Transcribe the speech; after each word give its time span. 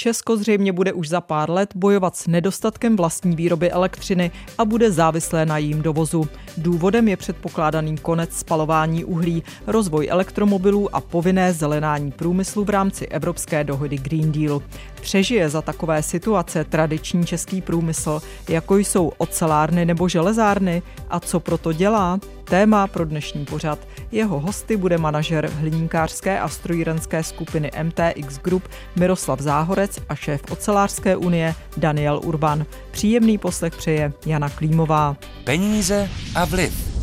Česko 0.00 0.36
zřejmě 0.36 0.72
bude 0.72 0.92
už 0.92 1.08
za 1.08 1.20
pár 1.20 1.50
let 1.50 1.70
bojovat 1.74 2.16
s 2.16 2.26
nedostatkem 2.26 2.96
vlastní 2.96 3.36
výroby 3.36 3.70
elektřiny 3.70 4.30
a 4.58 4.64
bude 4.64 4.92
závislé 4.92 5.46
na 5.46 5.58
jejím 5.58 5.82
dovozu. 5.82 6.28
Důvodem 6.56 7.08
je 7.08 7.16
předpokládaný 7.16 7.98
konec 7.98 8.38
spalování 8.38 9.04
uhlí, 9.04 9.42
rozvoj 9.66 10.08
elektromobilů 10.10 10.96
a 10.96 11.00
povinné 11.00 11.52
zelenání 11.52 12.12
průmyslu 12.12 12.64
v 12.64 12.70
rámci 12.70 13.06
Evropské 13.06 13.64
dohody 13.64 13.98
Green 13.98 14.32
Deal. 14.32 14.62
Přežije 15.00 15.48
za 15.48 15.62
takové 15.62 16.02
situace 16.02 16.64
tradiční 16.64 17.26
český 17.26 17.60
průmysl, 17.60 18.22
jako 18.48 18.76
jsou 18.76 19.12
ocelárny 19.18 19.84
nebo 19.84 20.08
železárny 20.08 20.82
a 21.10 21.20
co 21.20 21.40
proto 21.40 21.72
dělá? 21.72 22.20
Téma 22.50 22.86
pro 22.86 23.04
dnešní 23.04 23.44
pořad. 23.44 23.78
Jeho 24.12 24.40
hosty 24.40 24.76
bude 24.76 24.98
manažer 24.98 25.50
hliníkářské 25.50 26.40
a 26.40 26.48
strojírenské 26.48 27.22
skupiny 27.22 27.70
MTX 27.82 28.38
Group 28.38 28.68
Miroslav 28.96 29.40
Záhorec 29.40 29.98
a 30.08 30.14
šéf 30.14 30.40
ocelářské 30.50 31.16
unie 31.16 31.54
Daniel 31.76 32.20
Urban. 32.24 32.66
Příjemný 32.90 33.38
poslech 33.38 33.76
přeje 33.76 34.12
Jana 34.26 34.48
Klímová. 34.48 35.16
Peníze 35.44 36.08
a 36.34 36.44
vliv. 36.44 36.99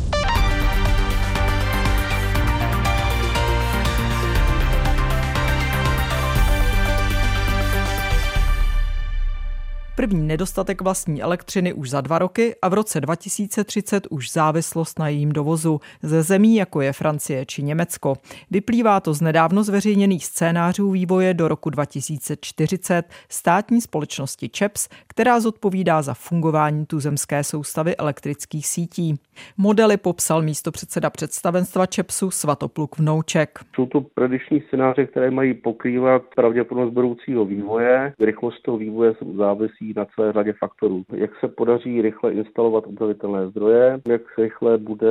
První 9.98 10.26
nedostatek 10.26 10.82
vlastní 10.82 11.22
elektřiny 11.22 11.72
už 11.72 11.90
za 11.90 12.00
dva 12.00 12.18
roky 12.18 12.54
a 12.62 12.68
v 12.68 12.74
roce 12.74 13.00
2030 13.00 14.06
už 14.10 14.32
závislost 14.32 14.98
na 14.98 15.08
jejím 15.08 15.32
dovozu 15.32 15.80
ze 16.02 16.22
zemí, 16.22 16.56
jako 16.56 16.80
je 16.80 16.92
Francie 16.92 17.46
či 17.46 17.62
Německo. 17.62 18.14
Vyplývá 18.50 19.00
to 19.00 19.14
z 19.14 19.20
nedávno 19.20 19.62
zveřejněných 19.62 20.24
scénářů 20.24 20.90
vývoje 20.90 21.34
do 21.34 21.48
roku 21.48 21.70
2040 21.70 23.06
státní 23.28 23.80
společnosti 23.80 24.48
ČEPS, 24.48 24.88
která 25.06 25.40
zodpovídá 25.40 26.02
za 26.02 26.14
fungování 26.14 26.86
tuzemské 26.86 27.44
soustavy 27.44 27.96
elektrických 27.96 28.66
sítí. 28.66 29.14
Modely 29.56 29.96
popsal 29.96 30.42
místo 30.42 30.72
předseda 30.72 31.10
představenstva 31.10 31.86
ČEPSu 31.86 32.30
Svatopluk 32.30 32.98
Vnouček. 32.98 33.58
Jsou 33.74 33.86
to 33.86 34.00
predikční 34.00 34.60
scénáře, 34.60 35.06
které 35.06 35.30
mají 35.30 35.54
pokrývat 35.54 36.22
pravděpodobnost 36.34 36.94
budoucího 36.94 37.44
vývoje. 37.44 38.12
Rychlost 38.20 38.62
toho 38.62 38.78
vývoje 38.78 39.14
závisí 39.36 39.87
na 39.96 40.06
celé 40.14 40.32
řadě 40.32 40.52
faktorů. 40.58 41.02
Jak 41.14 41.30
se 41.40 41.48
podaří 41.48 42.02
rychle 42.02 42.32
instalovat 42.32 42.86
obnovitelné 42.86 43.48
zdroje, 43.48 44.00
jak 44.08 44.22
rychle 44.38 44.78
bude 44.78 45.08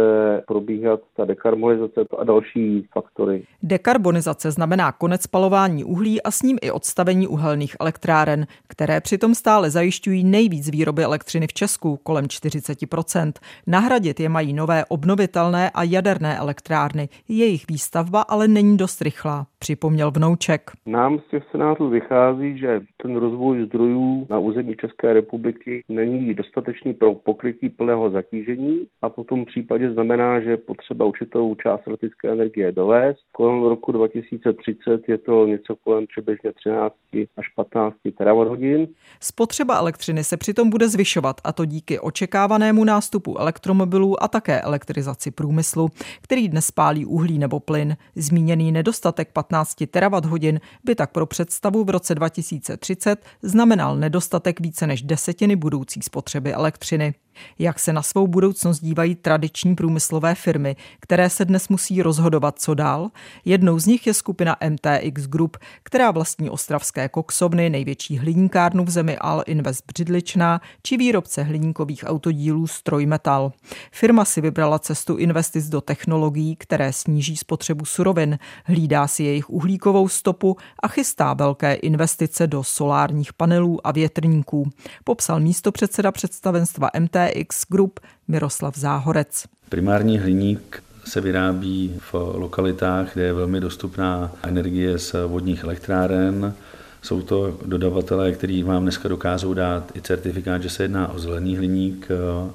probíhat 0.47 1.00
ta 1.16 1.25
dekarbonizace 1.25 2.02
a 2.17 2.23
další 2.23 2.88
faktory. 2.94 3.44
Dekarbonizace 3.64 4.52
znamená 4.52 4.92
konec 4.92 5.22
spalování 5.22 5.83
uhlí 5.83 6.23
a 6.23 6.31
s 6.31 6.42
ním 6.42 6.58
i 6.61 6.72
odstavení 6.72 7.28
uhelných 7.28 7.75
elektráren, 7.80 8.48
které 8.67 9.02
přitom 9.02 9.36
stále 9.36 9.70
zajišťují 9.70 10.23
nejvíc 10.23 10.70
výroby 10.70 11.03
elektřiny 11.03 11.48
v 11.48 11.53
Česku, 11.53 12.00
kolem 12.03 12.25
40% 12.25 13.31
Nahradit 13.67 14.20
je 14.20 14.30
mají 14.30 14.53
nové 14.53 14.86
obnovitelné 14.86 15.70
a 15.70 15.83
jaderné 15.83 16.38
elektrárny. 16.38 17.09
Jejich 17.30 17.67
výstavba 17.67 18.22
ale 18.22 18.48
není 18.48 18.78
dost 18.78 19.02
rychlá, 19.02 19.45
připomněl 19.59 20.11
Vnouček. 20.11 20.72
Nám 20.86 21.20
z 21.20 21.31
těch 21.31 21.44
scénářů 21.50 21.89
vychází, 21.89 22.58
že 22.58 22.81
ten 23.02 23.16
rozvoj 23.16 23.66
zdrojů 23.66 24.28
na 24.30 24.39
území 24.39 24.67
území 24.68 24.76
České 24.76 25.14
republiky 25.14 25.84
není 25.90 26.34
dostatečný 26.34 26.94
pro 26.94 27.16
pokrytí 27.16 27.70
plného 27.70 28.10
zatížení 28.10 28.88
a 29.02 29.10
potom 29.10 29.44
v 29.44 29.48
případě 29.48 29.92
znamená, 29.92 30.40
že 30.40 30.58
potřeba 30.58 31.06
určitou 31.06 31.56
část 31.56 31.88
elektrické 31.88 32.32
energie 32.32 32.72
dovést. 32.72 33.20
Kolem 33.32 33.64
roku 33.64 33.92
2030 33.92 35.10
je 35.10 35.18
to 35.18 35.48
něco 35.48 35.76
kolem 35.76 36.08
přibližně 36.08 36.54
13 36.54 36.95
až 37.38 37.50
15 37.56 37.95
terawatt 38.18 38.50
hodin. 38.50 38.88
Spotřeba 39.20 39.78
elektřiny 39.78 40.23
se 40.23 40.38
přitom 40.38 40.70
bude 40.70 40.90
zvyšovat 40.90 41.36
a 41.44 41.54
to 41.54 41.66
díky 41.66 42.00
očekávanému 42.00 42.84
nástupu 42.84 43.38
elektromobilů 43.38 44.23
a 44.23 44.28
také 44.28 44.62
elektrizaci 44.62 45.32
průmyslu, 45.32 45.89
který 46.22 46.50
dnes 46.50 46.72
pálí 46.72 47.06
uhlí 47.06 47.39
nebo 47.39 47.60
plyn. 47.60 47.98
Zmíněný 48.16 48.72
nedostatek 48.72 49.32
15 49.33 49.76
terawatt 49.92 50.26
hodin 50.26 50.60
by 50.83 50.95
tak 50.95 51.11
pro 51.11 51.26
představu 51.26 51.83
v 51.83 51.89
roce 51.89 52.16
2030 52.16 53.26
znamenal 53.42 53.98
nedostatek 53.98 54.57
zbytek 54.58 54.60
více 54.60 54.88
než 54.88 55.02
desetiny 55.02 55.56
budoucí 55.56 56.02
spotřeby 56.02 56.54
elektřiny. 56.54 57.14
Jak 57.59 57.80
se 57.80 57.93
na 57.93 58.02
svou 58.02 58.27
budoucnost 58.27 58.80
dívají 58.80 59.15
tradiční 59.15 59.75
průmyslové 59.75 60.36
firmy, 60.36 60.75
které 60.99 61.30
se 61.30 61.45
dnes 61.45 61.70
musí 61.70 62.02
rozhodovat, 62.02 62.59
co 62.59 62.73
dál? 62.73 63.09
Jednou 63.45 63.80
z 63.80 63.86
nich 63.86 64.08
je 64.08 64.14
skupina 64.14 64.55
MTX 64.70 65.27
Group, 65.27 65.58
která 65.83 66.11
vlastní 66.11 66.49
ostravské 66.49 67.09
koksovny, 67.09 67.70
největší 67.70 68.17
hliníkárnu 68.17 68.86
v 68.86 68.89
zemi 68.89 69.17
Al 69.17 69.43
Invest 69.45 69.83
Břidličná 69.87 70.61
či 70.83 70.97
výrobce 70.97 71.43
hliníkových 71.43 72.03
autodílů 72.08 72.67
Strojmetal. 72.67 73.52
Firma 73.92 74.26
si 74.26 74.42
vybrala 74.42 74.80
cestu 74.80 75.15
investic 75.15 75.70
do 75.70 75.81
technologií, 75.81 76.55
které 76.55 76.93
sníží 76.93 77.37
spotřebu 77.37 77.86
surovin, 77.86 78.39
hlídá 78.65 79.08
si 79.08 79.23
jejich 79.23 79.49
uhlíkovou 79.49 80.08
stopu 80.08 80.58
a 80.80 80.87
chystá 80.87 81.33
velké 81.33 81.73
investice 81.73 82.47
do 82.47 82.64
solárních 82.64 83.33
panelů 83.33 83.87
a 83.87 83.92
větrníků, 83.92 84.70
popsal 85.03 85.39
místo 85.39 85.71
předseda 85.71 86.11
představenstva 86.11 86.89
MTX 86.99 87.17
TX 87.27 87.65
Group 87.70 87.99
Miroslav 88.27 88.77
Záhorec. 88.77 89.45
Primární 89.70 90.20
hliník 90.20 90.83
se 91.05 91.21
vyrábí 91.21 91.99
v 92.11 92.14
lokalitách, 92.14 93.14
kde 93.14 93.23
je 93.23 93.33
velmi 93.33 93.60
dostupná 93.60 94.32
energie 94.43 94.99
z 94.99 95.15
vodních 95.27 95.64
elektráren. 95.64 96.54
Jsou 97.02 97.21
to 97.21 97.58
dodavatelé, 97.65 98.32
kteří 98.32 98.64
vám 98.64 98.82
dneska 98.82 99.10
dokážou 99.10 99.54
dát 99.54 99.92
i 99.95 100.02
certifikát, 100.02 100.64
že 100.64 100.70
se 100.70 100.83
jedná 100.83 101.08
o 101.08 101.20
zelený 101.20 101.58
hliník, 101.58 102.08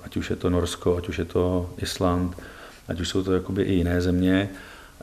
ať 0.05 0.17
už 0.17 0.31
je 0.31 0.37
to 0.37 0.51
Norsko, 0.51 0.97
ať 0.97 1.09
už 1.09 1.19
je 1.19 1.25
to 1.25 1.71
Island, 1.77 2.37
ať 2.89 3.01
už 3.01 3.09
jsou 3.09 3.23
to 3.23 3.33
jakoby 3.33 3.63
i 3.63 3.75
jiné 3.75 4.01
země. 4.01 4.49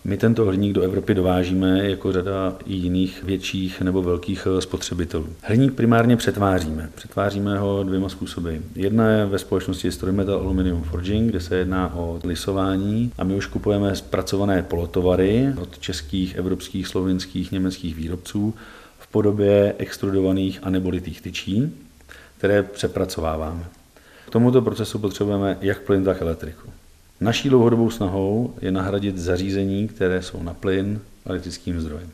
My 0.04 0.18
tento 0.18 0.46
hliník 0.46 0.74
do 0.74 0.82
Evropy 0.82 1.14
dovážíme 1.14 1.90
jako 1.90 2.12
řada 2.12 2.56
i 2.66 2.74
jiných 2.74 3.24
větších 3.24 3.82
nebo 3.82 4.02
velkých 4.02 4.48
eh, 4.58 4.62
spotřebitelů. 4.62 5.28
Hliník 5.42 5.74
primárně 5.74 6.18
přetváříme. 6.18 6.90
Přetváříme 6.96 7.60
ho 7.60 7.84
dvěma 7.84 8.10
způsoby. 8.10 8.56
Jedna 8.76 9.10
je 9.10 9.26
ve 9.26 9.40
společnosti 9.40 9.92
Storymetal 9.92 10.40
Aluminium 10.40 10.84
Forging, 10.84 11.30
kde 11.30 11.40
se 11.40 11.56
jedná 11.56 11.96
o 11.96 12.20
lisování 12.24 13.12
a 13.18 13.24
my 13.24 13.36
už 13.36 13.46
kupujeme 13.46 13.96
zpracované 13.96 14.64
polotovary 14.64 15.54
od 15.62 15.80
českých, 15.80 16.36
evropských, 16.36 16.88
slovinských, 16.88 17.52
německých 17.52 17.96
výrobců 17.96 18.54
v 19.00 19.08
podobě 19.08 19.76
extrudovaných 19.78 20.60
a 20.64 20.70
nebolitých 20.70 21.22
tyčí, 21.22 21.74
které 22.38 22.64
přepracováváme. 22.64 23.66
K 24.28 24.32
tomuto 24.32 24.62
procesu 24.62 25.00
potřebujeme 25.00 25.58
jak 25.62 25.82
plyn, 25.82 26.04
tak 26.04 26.22
elektriku. 26.22 26.70
Naší 27.22 27.50
dlouhodobou 27.50 27.90
snahou 27.90 28.54
je 28.62 28.72
nahradit 28.72 29.18
zařízení, 29.18 29.88
které 29.88 30.22
jsou 30.22 30.44
na 30.44 30.54
plyn 30.54 31.00
elektrickým 31.26 31.82
zdrojem. 31.82 32.10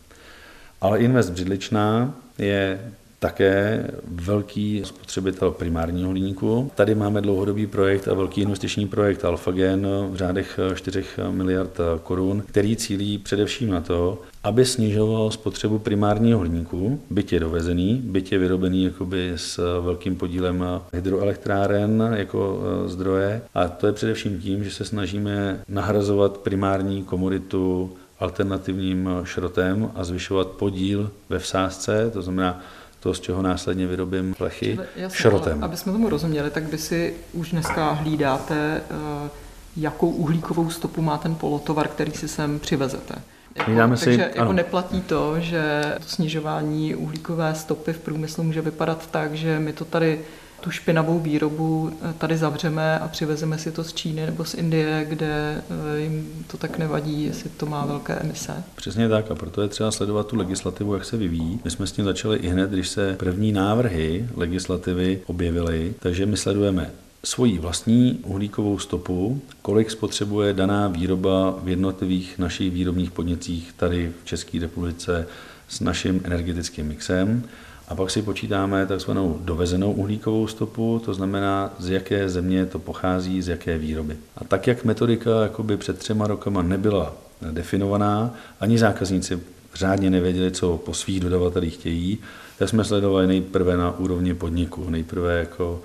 Ale 0.81 0.99
Invest 0.99 1.29
Břidličná 1.29 2.15
je 2.37 2.91
také 3.19 3.87
velký 4.07 4.81
spotřebitel 4.85 5.51
primárního 5.51 6.09
hliníku. 6.09 6.71
Tady 6.75 6.95
máme 6.95 7.21
dlouhodobý 7.21 7.67
projekt 7.67 8.07
a 8.07 8.13
velký 8.13 8.41
investiční 8.41 8.87
projekt 8.87 9.25
Alphagen 9.25 9.87
v 10.11 10.15
řádech 10.15 10.59
4 10.75 11.03
miliard 11.31 11.77
korun, 12.03 12.43
který 12.47 12.75
cílí 12.75 13.17
především 13.17 13.69
na 13.69 13.81
to, 13.81 14.21
aby 14.45 14.65
snižoval 14.65 15.31
spotřebu 15.31 15.79
primárního 15.79 16.39
hliníku, 16.39 17.01
byť 17.09 17.33
je 17.33 17.39
dovezený, 17.39 18.01
byť 18.03 18.31
je 18.31 18.37
vyrobený 18.37 18.83
jakoby 18.83 19.33
s 19.35 19.81
velkým 19.81 20.15
podílem 20.15 20.65
hydroelektráren 20.93 22.13
jako 22.15 22.59
e, 22.85 22.89
zdroje. 22.89 23.41
A 23.53 23.67
to 23.67 23.87
je 23.87 23.93
především 23.93 24.41
tím, 24.41 24.63
že 24.63 24.71
se 24.71 24.85
snažíme 24.85 25.59
nahrazovat 25.69 26.37
primární 26.37 27.03
komoditu 27.03 27.91
alternativním 28.19 29.09
šrotem 29.23 29.91
a 29.95 30.03
zvyšovat 30.03 30.47
podíl 30.47 31.11
ve 31.29 31.39
vsázce, 31.39 32.09
to 32.13 32.21
znamená 32.21 32.61
to, 32.99 33.13
z 33.13 33.19
čeho 33.19 33.41
následně 33.41 33.87
vyrobím 33.87 34.33
plechy, 34.33 34.79
Jasně, 34.95 35.17
šrotem. 35.19 35.63
aby 35.63 35.77
jsme 35.77 35.91
tomu 35.91 36.09
rozuměli, 36.09 36.49
tak 36.49 36.63
vy 36.63 36.77
si 36.77 37.13
už 37.33 37.51
dneska 37.51 37.91
hlídáte, 37.91 38.81
eh, 38.91 39.29
jakou 39.77 40.09
uhlíkovou 40.09 40.69
stopu 40.69 41.01
má 41.01 41.17
ten 41.17 41.35
polotovar, 41.35 41.87
který 41.87 42.11
si 42.11 42.27
sem 42.27 42.59
přivezete. 42.59 43.15
Jako, 43.55 43.71
takže 43.71 43.97
si, 43.97 44.11
jako 44.11 44.39
ano. 44.39 44.53
neplatí 44.53 45.01
to, 45.01 45.39
že 45.39 45.81
to 45.97 46.07
snižování 46.07 46.95
uhlíkové 46.95 47.55
stopy 47.55 47.93
v 47.93 47.99
průmyslu 47.99 48.43
může 48.43 48.61
vypadat 48.61 49.11
tak, 49.11 49.33
že 49.33 49.59
my 49.59 49.73
to 49.73 49.85
tady 49.85 50.19
tu 50.65 50.71
špinavou 50.71 51.19
výrobu 51.19 51.91
eh, 52.01 52.13
tady 52.17 52.37
zavřeme 52.37 52.99
a 52.99 53.07
přivezeme 53.07 53.57
si 53.57 53.71
to 53.71 53.83
z 53.83 53.93
Číny 53.93 54.25
nebo 54.25 54.45
z 54.45 54.53
Indie, 54.53 55.05
kde 55.09 55.61
eh, 55.95 55.99
jim 55.99 56.45
to 56.51 56.57
tak 56.57 56.77
nevadí, 56.77 57.23
jestli 57.25 57.49
to 57.49 57.65
má 57.65 57.85
velké 57.85 58.13
emise? 58.13 58.63
Přesně 58.75 59.09
tak 59.09 59.31
a 59.31 59.35
proto 59.35 59.61
je 59.61 59.67
třeba 59.67 59.91
sledovat 59.91 60.27
tu 60.27 60.35
legislativu, 60.35 60.93
jak 60.93 61.05
se 61.05 61.17
vyvíjí. 61.17 61.59
My 61.63 61.71
jsme 61.71 61.87
s 61.87 61.91
tím 61.91 62.05
začali 62.05 62.37
i 62.37 62.47
hned, 62.47 62.69
když 62.69 62.89
se 62.89 63.15
první 63.19 63.51
návrhy 63.51 64.29
legislativy 64.35 65.21
objevily, 65.25 65.93
takže 65.99 66.25
my 66.25 66.37
sledujeme 66.37 66.91
svoji 67.25 67.59
vlastní 67.59 68.19
uhlíkovou 68.23 68.79
stopu, 68.79 69.41
kolik 69.61 69.91
spotřebuje 69.91 70.53
daná 70.53 70.87
výroba 70.87 71.59
v 71.63 71.69
jednotlivých 71.69 72.39
našich 72.39 72.71
výrobních 72.71 73.11
podnicích 73.11 73.73
tady 73.77 74.11
v 74.23 74.25
České 74.25 74.59
republice 74.59 75.27
s 75.67 75.79
naším 75.79 76.21
energetickým 76.23 76.87
mixem 76.87 77.43
A 77.87 77.95
pak 77.95 78.11
si 78.11 78.21
počítáme 78.21 78.85
takzvanou 78.85 79.39
dovezenou 79.43 79.91
uhlíkovou 79.91 80.47
stopu, 80.47 81.01
to 81.05 81.13
znamená, 81.13 81.73
z 81.79 81.89
jaké 81.89 82.29
země 82.29 82.65
to 82.65 82.79
pochází, 82.79 83.41
z 83.41 83.47
jaké 83.47 83.77
výroby. 83.77 84.17
A 84.37 84.43
tak, 84.43 84.67
jak 84.67 84.83
metodika 84.83 85.41
jakoby 85.41 85.77
před 85.77 85.99
třema 85.99 86.27
rokama 86.27 86.61
nebyla 86.61 87.13
definovaná, 87.51 88.33
ani 88.59 88.77
zákazníci 88.77 89.39
řádně 89.73 90.09
nevěděli, 90.09 90.51
co 90.51 90.77
po 90.77 90.93
svých 90.93 91.19
dodavatelích 91.19 91.73
chtějí, 91.73 92.17
tak 92.57 92.69
jsme 92.69 92.83
sledovali 92.83 93.27
nejprve 93.27 93.77
na 93.77 93.99
úrovni 93.99 94.33
podniku, 94.33 94.89
nejprve 94.89 95.39
jako 95.39 95.81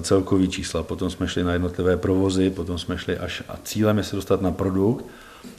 celkový 0.00 0.48
čísla, 0.48 0.82
potom 0.82 1.10
jsme 1.10 1.28
šli 1.28 1.44
na 1.44 1.52
jednotlivé 1.52 1.96
provozy, 1.96 2.50
potom 2.50 2.78
jsme 2.78 2.98
šli 2.98 3.18
až 3.18 3.42
a 3.48 3.58
cílem 3.64 3.98
je 3.98 4.04
se 4.04 4.16
dostat 4.16 4.42
na 4.42 4.50
produkt. 4.50 5.04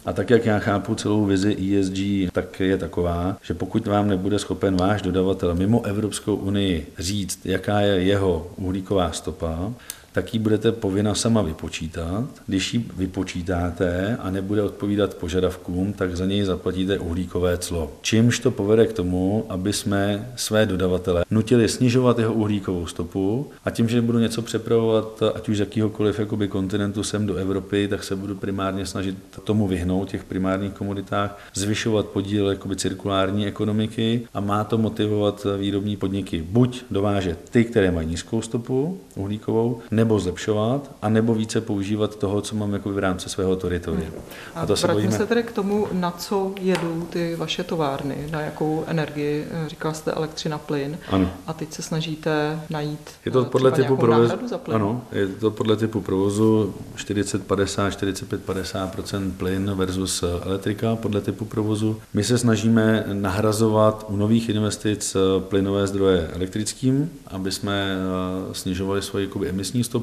A 0.05 0.13
tak, 0.13 0.29
jak 0.29 0.45
já 0.45 0.59
chápu 0.59 0.95
celou 0.95 1.25
vizi 1.25 1.79
ESG, 1.79 2.31
tak 2.33 2.59
je 2.59 2.77
taková, 2.77 3.37
že 3.41 3.53
pokud 3.53 3.87
vám 3.87 4.07
nebude 4.07 4.39
schopen 4.39 4.77
váš 4.77 5.01
dodavatel 5.01 5.55
mimo 5.55 5.85
Evropskou 5.85 6.35
unii 6.35 6.87
říct, 6.99 7.45
jaká 7.45 7.79
je 7.79 8.03
jeho 8.03 8.47
uhlíková 8.55 9.11
stopa, 9.11 9.73
tak 10.15 10.33
ji 10.33 10.39
budete 10.39 10.71
povinna 10.71 11.15
sama 11.15 11.41
vypočítat. 11.41 12.25
Když 12.47 12.73
ji 12.73 12.85
vypočítáte 12.97 14.17
a 14.19 14.29
nebude 14.29 14.63
odpovídat 14.63 15.13
požadavkům, 15.13 15.93
tak 15.93 16.15
za 16.15 16.25
něj 16.25 16.43
zaplatíte 16.43 16.99
uhlíkové 16.99 17.57
clo. 17.57 17.91
Čímž 18.01 18.39
to 18.39 18.51
povede 18.51 18.87
k 18.87 18.93
tomu, 18.93 19.45
aby 19.49 19.73
jsme 19.73 20.29
své 20.35 20.65
dodavatele 20.65 21.25
nutili 21.31 21.69
snižovat 21.69 22.19
jeho 22.19 22.33
uhlíkovou 22.33 22.87
stopu 22.87 23.51
a 23.65 23.69
tím, 23.69 23.89
že 23.89 24.01
budu 24.01 24.19
něco 24.19 24.41
přepravovat, 24.41 25.23
ať 25.35 25.49
už 25.49 25.57
z 25.57 25.59
jakýhokoliv 25.59 26.19
jakoby, 26.19 26.47
kontinentu 26.47 27.03
sem 27.03 27.25
do 27.25 27.35
Evropy, 27.35 27.87
tak 27.87 28.03
se 28.03 28.15
budu 28.15 28.35
primárně 28.35 28.85
snažit 28.85 29.15
tomu 29.43 29.67
vyhnout 29.67 30.09
těch 30.09 30.23
primárních 30.23 30.73
komoditách, 30.73 31.39
zvyšovat 31.53 32.05
podíl 32.05 32.49
jakoby, 32.49 32.75
cirkulární 32.75 33.47
ekonomiky 33.47 34.27
a 34.33 34.39
má 34.39 34.63
to 34.63 34.77
motivovat 34.77 35.47
výrobní 35.57 35.97
podniky 35.97 36.45
buď 36.49 36.83
dovážet 36.91 37.49
ty, 37.49 37.63
které 37.63 37.91
mají 37.91 38.07
nízkou 38.07 38.41
stopu 38.41 38.99
uhlíkovou, 39.15 39.81
nebo 39.91 40.04
zlepšovat, 40.19 40.91
a 41.01 41.09
nebo 41.09 41.33
více 41.33 41.61
používat 41.61 42.15
toho, 42.15 42.41
co 42.41 42.55
mám 42.55 42.73
jako 42.73 42.89
v 42.89 42.99
rámci 42.99 43.29
svého 43.29 43.55
teritoria. 43.55 44.09
A, 44.55 44.61
a 44.61 44.65
to 44.65 44.75
se 44.75 44.87
bojíme... 44.87 45.11
se 45.11 45.25
tedy 45.25 45.43
k 45.43 45.51
tomu, 45.51 45.87
na 45.91 46.11
co 46.11 46.51
jedou 46.61 47.01
ty 47.09 47.35
vaše 47.35 47.63
továrny, 47.63 48.27
na 48.31 48.41
jakou 48.41 48.83
energii, 48.87 49.47
říkal 49.67 49.93
jste 49.93 50.11
elektřina, 50.11 50.57
plyn. 50.57 50.97
Ano. 51.09 51.29
A 51.47 51.53
teď 51.53 51.73
se 51.73 51.81
snažíte 51.81 52.59
najít 52.69 53.15
je 53.25 53.31
to 53.31 53.45
podle 53.45 53.71
typu 53.71 53.97
provozu, 53.97 54.33
Ano, 54.73 55.01
je 55.11 55.27
to 55.27 55.51
podle 55.51 55.75
typu 55.75 56.01
provozu 56.01 56.73
40, 56.95 57.47
50, 57.47 57.89
45, 57.89 58.47
50% 58.47 59.31
plyn 59.31 59.71
versus 59.75 60.23
elektrika 60.45 60.95
podle 60.95 61.21
typu 61.21 61.45
provozu. 61.45 62.01
My 62.13 62.23
se 62.23 62.37
snažíme 62.37 63.05
nahrazovat 63.13 64.05
u 64.09 64.17
nových 64.17 64.49
investic 64.49 65.17
plynové 65.39 65.87
zdroje 65.87 66.27
elektrickým, 66.33 67.09
aby 67.27 67.51
jsme 67.51 67.95
eh, 67.95 68.53
snižovali 68.53 69.01
svoji 69.01 69.29
emisní 69.47 69.83
stopu. 69.83 69.94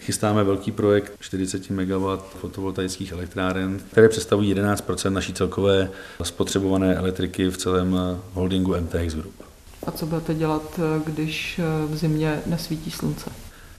Chystáme 0.00 0.44
velký 0.44 0.72
projekt 0.72 1.12
40 1.20 1.70
MW 1.70 2.16
fotovoltaických 2.40 3.12
elektráren, 3.12 3.80
které 3.92 4.08
představují 4.08 4.54
11% 4.54 5.12
naší 5.12 5.32
celkové 5.32 5.90
spotřebované 6.22 6.94
elektriky 6.94 7.50
v 7.50 7.56
celém 7.56 7.96
holdingu 8.32 8.74
MTX 8.80 9.14
Group. 9.14 9.34
A 9.86 9.90
co 9.90 10.06
budete 10.06 10.34
dělat, 10.34 10.80
když 11.04 11.60
v 11.86 11.96
zimě 11.96 12.42
nesvítí 12.46 12.90
slunce? 12.90 13.30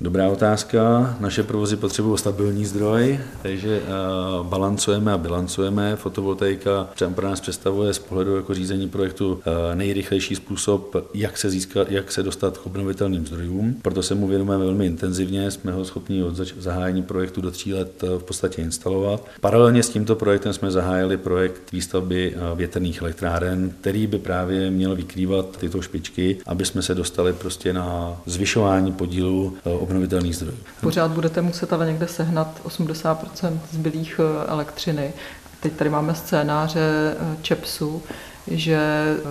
Dobrá 0.01 0.29
otázka. 0.29 1.15
Naše 1.19 1.43
provozy 1.43 1.75
potřebují 1.75 2.17
stabilní 2.17 2.65
zdroj, 2.65 3.19
takže 3.41 3.81
uh, 3.81 4.47
balancujeme 4.47 5.13
a 5.13 5.17
bilancujeme. 5.17 5.95
Fotovoltaika 5.95 6.89
pro 7.15 7.27
nás 7.27 7.41
představuje 7.41 7.93
z 7.93 7.99
pohledu 7.99 8.35
jako 8.35 8.53
řízení 8.53 8.89
projektu 8.89 9.33
uh, 9.33 9.41
nejrychlejší 9.73 10.35
způsob, 10.35 10.95
jak 11.13 11.37
se, 11.37 11.49
získat, 11.49 11.91
jak 11.91 12.11
se 12.11 12.23
dostat 12.23 12.57
k 12.57 12.65
obnovitelným 12.65 13.27
zdrojům. 13.27 13.75
Proto 13.81 14.03
se 14.03 14.15
mu 14.15 14.27
věnujeme 14.27 14.65
velmi 14.65 14.85
intenzivně. 14.85 15.51
Jsme 15.51 15.71
ho 15.71 15.85
schopni 15.85 16.23
od 16.23 16.35
zahájení 16.35 17.03
projektu 17.03 17.41
do 17.41 17.51
tří 17.51 17.73
let 17.73 18.03
uh, 18.03 18.09
v 18.19 18.23
podstatě 18.23 18.61
instalovat. 18.61 19.27
Paralelně 19.41 19.83
s 19.83 19.89
tímto 19.89 20.15
projektem 20.15 20.53
jsme 20.53 20.71
zahájili 20.71 21.17
projekt 21.17 21.71
výstavby 21.71 22.35
větrných 22.55 23.01
elektráren, 23.01 23.71
který 23.81 24.07
by 24.07 24.17
právě 24.17 24.71
měl 24.71 24.95
vykrývat 24.95 25.57
tyto 25.57 25.81
špičky, 25.81 26.37
aby 26.45 26.65
jsme 26.65 26.81
se 26.81 26.95
dostali 26.95 27.33
prostě 27.33 27.73
na 27.73 28.17
zvyšování 28.25 28.91
podílu 28.91 29.57
obnovitelných 29.87 30.35
zdrojů. 30.35 30.57
Pořád 30.81 31.11
budete 31.11 31.41
muset 31.41 31.73
ale 31.73 31.85
někde 31.85 32.07
sehnat 32.07 32.61
80% 32.65 33.59
zbylých 33.71 34.19
eh, 34.19 34.47
elektřiny. 34.47 35.13
Teď 35.59 35.73
tady 35.73 35.89
máme 35.89 36.15
scénáře 36.15 37.15
eh, 37.19 37.37
ČEPSu, 37.41 38.03
že 38.47 38.79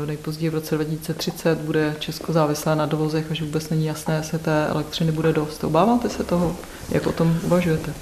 nejpozději 0.07 0.51
v 0.51 0.55
roce 0.55 0.75
2030 0.75 1.59
bude 1.59 1.97
Česko 1.99 2.33
závislé 2.33 2.77
na 2.77 2.87
dovozech 2.87 3.31
a 3.31 3.35
že 3.35 3.45
vůbec 3.45 3.71
není 3.71 3.87
jasné, 3.87 4.17
jestli 4.17 4.39
té 4.39 4.67
elektřiny 4.67 5.13
bude 5.13 5.33
dost. 5.33 5.65
Obáváte 5.65 6.09
se 6.09 6.25
toho? 6.25 6.57
Jak 6.89 7.07
o 7.07 7.13
tom 7.13 7.39
uvažujete? 7.43 7.95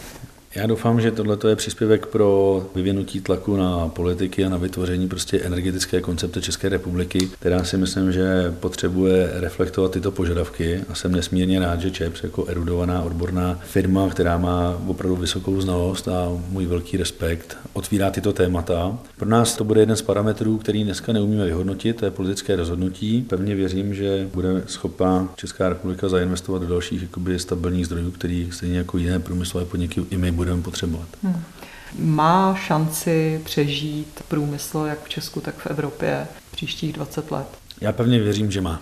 Já 0.57 0.67
doufám, 0.67 1.01
že 1.01 1.11
tohle 1.11 1.39
je 1.49 1.57
příspěvek 1.57 2.07
pro 2.07 2.67
vyvinutí 2.75 3.21
tlaku 3.21 3.57
na 3.57 3.89
politiky 3.89 4.45
a 4.45 4.49
na 4.49 4.57
vytvoření 4.57 5.09
prostě 5.09 5.41
energetické 5.41 6.01
koncepce 6.01 6.43
České 6.43 6.69
republiky, 6.69 7.29
která 7.41 7.65
si 7.65 7.77
myslím, 7.77 8.13
že 8.13 8.55
potřebuje 8.61 9.31
reflektovat 9.35 9.93
tyto 9.93 10.11
požadavky 10.11 10.81
a 10.89 10.95
jsem 10.95 11.13
nesmírně 11.13 11.61
rád, 11.61 11.81
že 11.81 11.91
ČEPS 11.91 12.23
jako 12.23 12.47
erudovaná 12.47 13.03
odborná 13.03 13.61
firma, 13.65 14.09
která 14.09 14.39
má 14.39 14.83
opravdu 14.87 15.17
vysokou 15.17 15.61
znalost 15.61 16.09
a 16.09 16.29
můj 16.49 16.67
velký 16.67 16.97
respekt, 16.97 17.57
otvírá 17.73 18.11
tyto 18.11 18.33
témata. 18.33 18.99
Pro 19.17 19.29
nás 19.29 19.57
to 19.57 19.65
bude 19.65 19.81
jeden 19.81 19.97
z 19.97 20.03
parametrů, 20.03 20.59
který 20.59 20.85
dneska 20.85 21.13
neumíme 21.13 21.45
vyhodnotit, 21.45 21.97
to 21.97 22.05
je 22.05 22.11
politické 22.11 22.57
rozhodnutí. 22.57 23.23
Pevně 23.23 23.55
věřím, 23.55 23.95
že 23.95 24.29
bude 24.35 24.63
schopná 24.67 25.29
Česká 25.37 25.69
republika 25.69 26.09
zainvestovat 26.09 26.63
do 26.63 26.69
dalších 26.69 27.03
jakoby, 27.03 27.39
stabilních 27.39 27.87
zdrojů, 27.87 28.11
který 28.11 28.49
stejně 28.53 28.79
jako 28.79 28.99
jiné 28.99 29.19
průmyslové 29.19 29.67
podniky 29.67 30.05
i 30.11 30.17
my 30.17 30.33
budeme 30.33 30.44
potřebovat. 30.63 31.09
Hmm. 31.23 31.43
Má 31.99 32.55
šanci 32.55 33.41
přežít 33.45 34.23
průmysl 34.29 34.79
jak 34.89 35.05
v 35.05 35.09
Česku, 35.09 35.41
tak 35.41 35.55
v 35.55 35.67
Evropě 35.67 36.27
příštích 36.51 36.93
20 36.93 37.31
let? 37.31 37.47
Já 37.81 37.93
pevně 37.93 38.21
věřím, 38.21 38.51
že 38.51 38.61
má. 38.61 38.81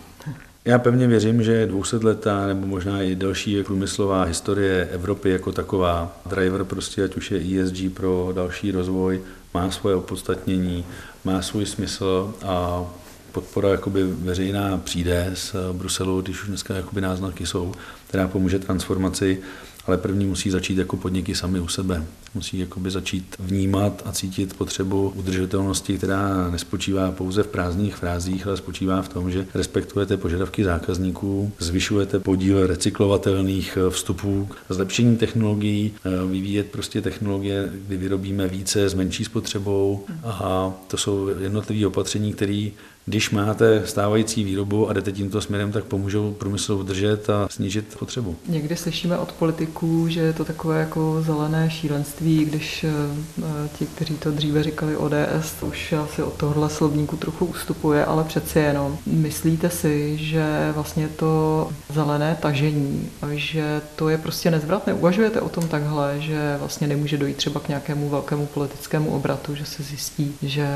Já 0.64 0.78
pevně 0.78 1.06
věřím, 1.06 1.42
že 1.42 1.66
200 1.66 1.96
letá 1.96 2.46
nebo 2.46 2.66
možná 2.66 3.02
i 3.02 3.14
další 3.14 3.62
průmyslová 3.62 4.22
historie 4.22 4.88
Evropy 4.92 5.30
jako 5.30 5.52
taková, 5.52 6.20
driver 6.26 6.64
prostě, 6.64 7.04
ať 7.04 7.16
už 7.16 7.30
je 7.30 7.62
ESG 7.62 7.94
pro 7.94 8.32
další 8.34 8.70
rozvoj, 8.70 9.20
má 9.54 9.70
svoje 9.70 9.96
opodstatnění, 9.96 10.84
má 11.24 11.42
svůj 11.42 11.66
smysl 11.66 12.34
a 12.44 12.84
podpora 13.32 13.68
jakoby 13.68 14.04
veřejná 14.04 14.78
přijde 14.78 15.30
z 15.34 15.54
Bruselu, 15.72 16.22
když 16.22 16.42
už 16.42 16.48
dneska 16.48 16.74
jakoby 16.74 17.00
náznaky 17.00 17.46
jsou, 17.46 17.72
která 18.08 18.28
pomůže 18.28 18.58
transformaci 18.58 19.42
ale 19.86 19.98
první 19.98 20.26
musí 20.26 20.50
začít 20.50 20.78
jako 20.78 20.96
podniky 20.96 21.34
sami 21.34 21.60
u 21.60 21.68
sebe. 21.68 22.06
Musí 22.34 22.58
jakoby 22.58 22.90
začít 22.90 23.36
vnímat 23.38 24.02
a 24.04 24.12
cítit 24.12 24.54
potřebu 24.56 25.12
udržitelnosti, 25.16 25.98
která 25.98 26.50
nespočívá 26.50 27.10
pouze 27.12 27.42
v 27.42 27.46
prázdných 27.46 27.96
frázích, 27.96 28.46
ale 28.46 28.56
spočívá 28.56 29.02
v 29.02 29.08
tom, 29.08 29.30
že 29.30 29.46
respektujete 29.54 30.16
požadavky 30.16 30.64
zákazníků, 30.64 31.52
zvyšujete 31.58 32.18
podíl 32.18 32.66
recyklovatelných 32.66 33.78
vstupů, 33.90 34.48
zlepšení 34.68 35.16
technologií, 35.16 35.94
vyvíjet 36.30 36.66
prostě 36.66 37.00
technologie, 37.00 37.70
kdy 37.86 37.96
vyrobíme 37.96 38.48
více 38.48 38.88
s 38.88 38.94
menší 38.94 39.24
spotřebou 39.24 40.04
a 40.24 40.72
to 40.88 40.96
jsou 40.96 41.28
jednotlivé 41.28 41.86
opatření, 41.86 42.32
které 42.32 42.68
když 43.06 43.30
máte 43.30 43.86
stávající 43.86 44.44
výrobu 44.44 44.88
a 44.88 44.92
jdete 44.92 45.12
tímto 45.12 45.40
směrem, 45.40 45.72
tak 45.72 45.84
pomůžou 45.84 46.32
průmyslu 46.32 46.78
udržet 46.78 47.30
a 47.30 47.48
snížit 47.50 47.96
potřebu. 47.98 48.36
Někdy 48.48 48.76
slyšíme 48.76 49.18
od 49.18 49.32
politiků, 49.32 50.08
že 50.08 50.20
je 50.20 50.32
to 50.32 50.44
takové 50.44 50.80
jako 50.80 51.22
zelené 51.26 51.70
šílenství, 51.70 52.44
když 52.44 52.84
eh, 52.84 53.68
ti, 53.78 53.86
kteří 53.86 54.14
to 54.14 54.30
dříve 54.30 54.62
říkali 54.62 54.96
ODS, 54.96 55.62
už 55.62 55.92
asi 55.92 56.22
od 56.22 56.32
tohohle 56.32 56.70
slovníku 56.70 57.16
trochu 57.16 57.44
ustupuje, 57.46 58.04
ale 58.04 58.24
přeci 58.24 58.58
jenom. 58.58 58.98
Myslíte 59.06 59.70
si, 59.70 60.16
že 60.18 60.72
vlastně 60.74 61.08
to 61.08 61.68
zelené 61.92 62.36
tažení, 62.40 63.08
že 63.32 63.80
to 63.96 64.08
je 64.08 64.18
prostě 64.18 64.50
nezvratné? 64.50 64.94
Uvažujete 64.94 65.40
o 65.40 65.48
tom 65.48 65.68
takhle, 65.68 66.20
že 66.20 66.56
vlastně 66.58 66.86
nemůže 66.86 67.18
dojít 67.18 67.36
třeba 67.36 67.60
k 67.60 67.68
nějakému 67.68 68.08
velkému 68.08 68.46
politickému 68.46 69.10
obratu, 69.10 69.54
že 69.54 69.64
se 69.64 69.82
zjistí, 69.82 70.34
že, 70.42 70.66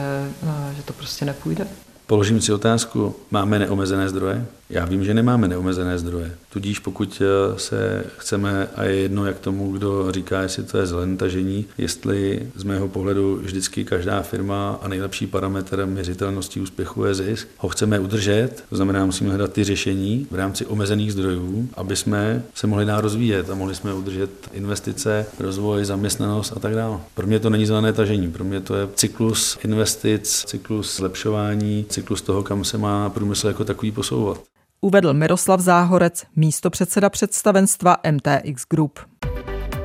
eh, 0.42 0.74
že 0.76 0.82
to 0.82 0.92
prostě 0.92 1.24
nepůjde? 1.24 1.66
Položím 2.06 2.40
si 2.40 2.52
otázku, 2.52 3.14
máme 3.30 3.58
neomezené 3.58 4.08
zdroje? 4.08 4.46
Já 4.70 4.84
vím, 4.84 5.04
že 5.04 5.14
nemáme 5.14 5.48
neomezené 5.48 5.98
zdroje. 5.98 6.34
Tudíž 6.48 6.78
pokud 6.78 7.22
eh, 7.22 7.58
se 7.58 8.04
chceme, 8.16 8.68
a 8.76 8.84
je 8.84 8.96
jedno 8.96 9.26
jak 9.26 9.38
tomu, 9.38 9.72
kdo 9.72 10.12
říká, 10.12 10.42
jestli 10.42 10.62
to 10.62 10.78
je 10.78 10.86
zelené 10.86 11.16
tažení, 11.16 11.66
jestli 11.78 12.48
z 12.54 12.64
mého 12.64 12.88
pohledu 12.88 13.36
vždycky 13.42 13.84
každá 13.84 14.22
firma 14.22 14.78
a 14.82 14.88
nejlepší 14.88 15.26
parametr 15.26 15.86
měřitelnosti 15.86 16.60
úspěchu 16.60 17.04
je 17.04 17.14
zisk, 17.14 17.48
ho 17.58 17.68
chceme 17.68 18.00
udržet, 18.00 18.64
to 18.68 18.76
znamená, 18.76 19.06
musíme 19.06 19.30
hledat 19.30 19.52
ty 19.52 19.64
řešení 19.64 20.26
v 20.30 20.34
rámci 20.34 20.66
omezených 20.66 21.12
zdrojů, 21.12 21.68
aby 21.74 21.96
jsme 21.96 22.42
se 22.54 22.66
mohli 22.66 22.84
dál 22.84 23.00
rozvíjet 23.00 23.50
a 23.50 23.54
mohli 23.54 23.74
jsme 23.74 23.94
udržet 23.94 24.30
investice, 24.52 25.26
rozvoj, 25.38 25.84
zaměstnanost 25.84 26.52
a 26.56 26.60
tak 26.60 26.74
dále. 26.74 27.00
Pro 27.14 27.26
mě 27.26 27.40
to 27.40 27.50
není 27.50 27.66
zelené 27.66 27.92
tažení, 27.92 28.32
pro 28.32 28.44
mě 28.44 28.60
to 28.60 28.74
je 28.74 28.88
cyklus 28.94 29.58
investic, 29.64 30.44
cyklus 30.46 30.96
zlepšování, 30.96 31.86
cyklus 31.88 32.22
toho, 32.22 32.42
kam 32.42 32.64
se 32.64 32.78
má 32.78 33.10
průmysl 33.10 33.48
jako 33.48 33.64
takový 33.64 33.92
posouvat 33.92 34.40
uvedl 34.80 35.14
Miroslav 35.14 35.60
Záhorec, 35.60 36.24
místo 36.36 36.70
předseda 36.70 37.10
představenstva 37.10 37.96
MTX 38.10 38.64
Group. 38.70 38.98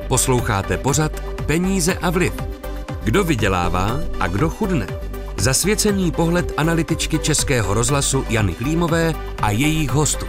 Posloucháte 0.08 0.78
pořad 0.78 1.20
Peníze 1.46 1.94
a 1.94 2.10
vliv. 2.10 2.32
Kdo 3.04 3.24
vydělává 3.24 4.00
a 4.20 4.26
kdo 4.26 4.50
chudne? 4.50 4.86
Zasvěcený 5.38 6.10
pohled 6.10 6.52
analytičky 6.56 7.18
Českého 7.18 7.74
rozhlasu 7.74 8.24
Jany 8.28 8.54
Klímové 8.54 9.14
a 9.42 9.50
jejich 9.50 9.90
hostů. 9.90 10.26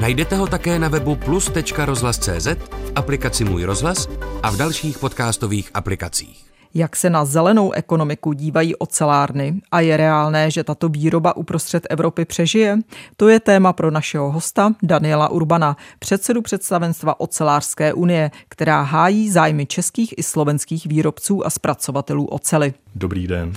Najdete 0.00 0.36
ho 0.36 0.46
také 0.46 0.78
na 0.78 0.88
webu 0.88 1.16
plus.rozhlas.cz, 1.16 2.46
v 2.46 2.92
aplikaci 2.94 3.44
Můj 3.44 3.64
rozhlas 3.64 4.08
a 4.42 4.50
v 4.50 4.56
dalších 4.56 4.98
podcastových 4.98 5.70
aplikacích 5.74 6.49
jak 6.74 6.96
se 6.96 7.10
na 7.10 7.24
zelenou 7.24 7.72
ekonomiku 7.72 8.32
dívají 8.32 8.76
ocelárny 8.76 9.60
a 9.72 9.80
je 9.80 9.96
reálné, 9.96 10.50
že 10.50 10.64
tato 10.64 10.88
výroba 10.88 11.36
uprostřed 11.36 11.86
Evropy 11.90 12.24
přežije? 12.24 12.78
To 13.16 13.28
je 13.28 13.40
téma 13.40 13.72
pro 13.72 13.90
našeho 13.90 14.32
hosta 14.32 14.74
Daniela 14.82 15.28
Urbana, 15.28 15.76
předsedu 15.98 16.42
představenstva 16.42 17.20
Ocelářské 17.20 17.92
unie, 17.92 18.30
která 18.48 18.82
hájí 18.82 19.30
zájmy 19.30 19.66
českých 19.66 20.14
i 20.16 20.22
slovenských 20.22 20.86
výrobců 20.86 21.46
a 21.46 21.50
zpracovatelů 21.50 22.26
ocely. 22.26 22.74
Dobrý 22.94 23.26
den. 23.26 23.52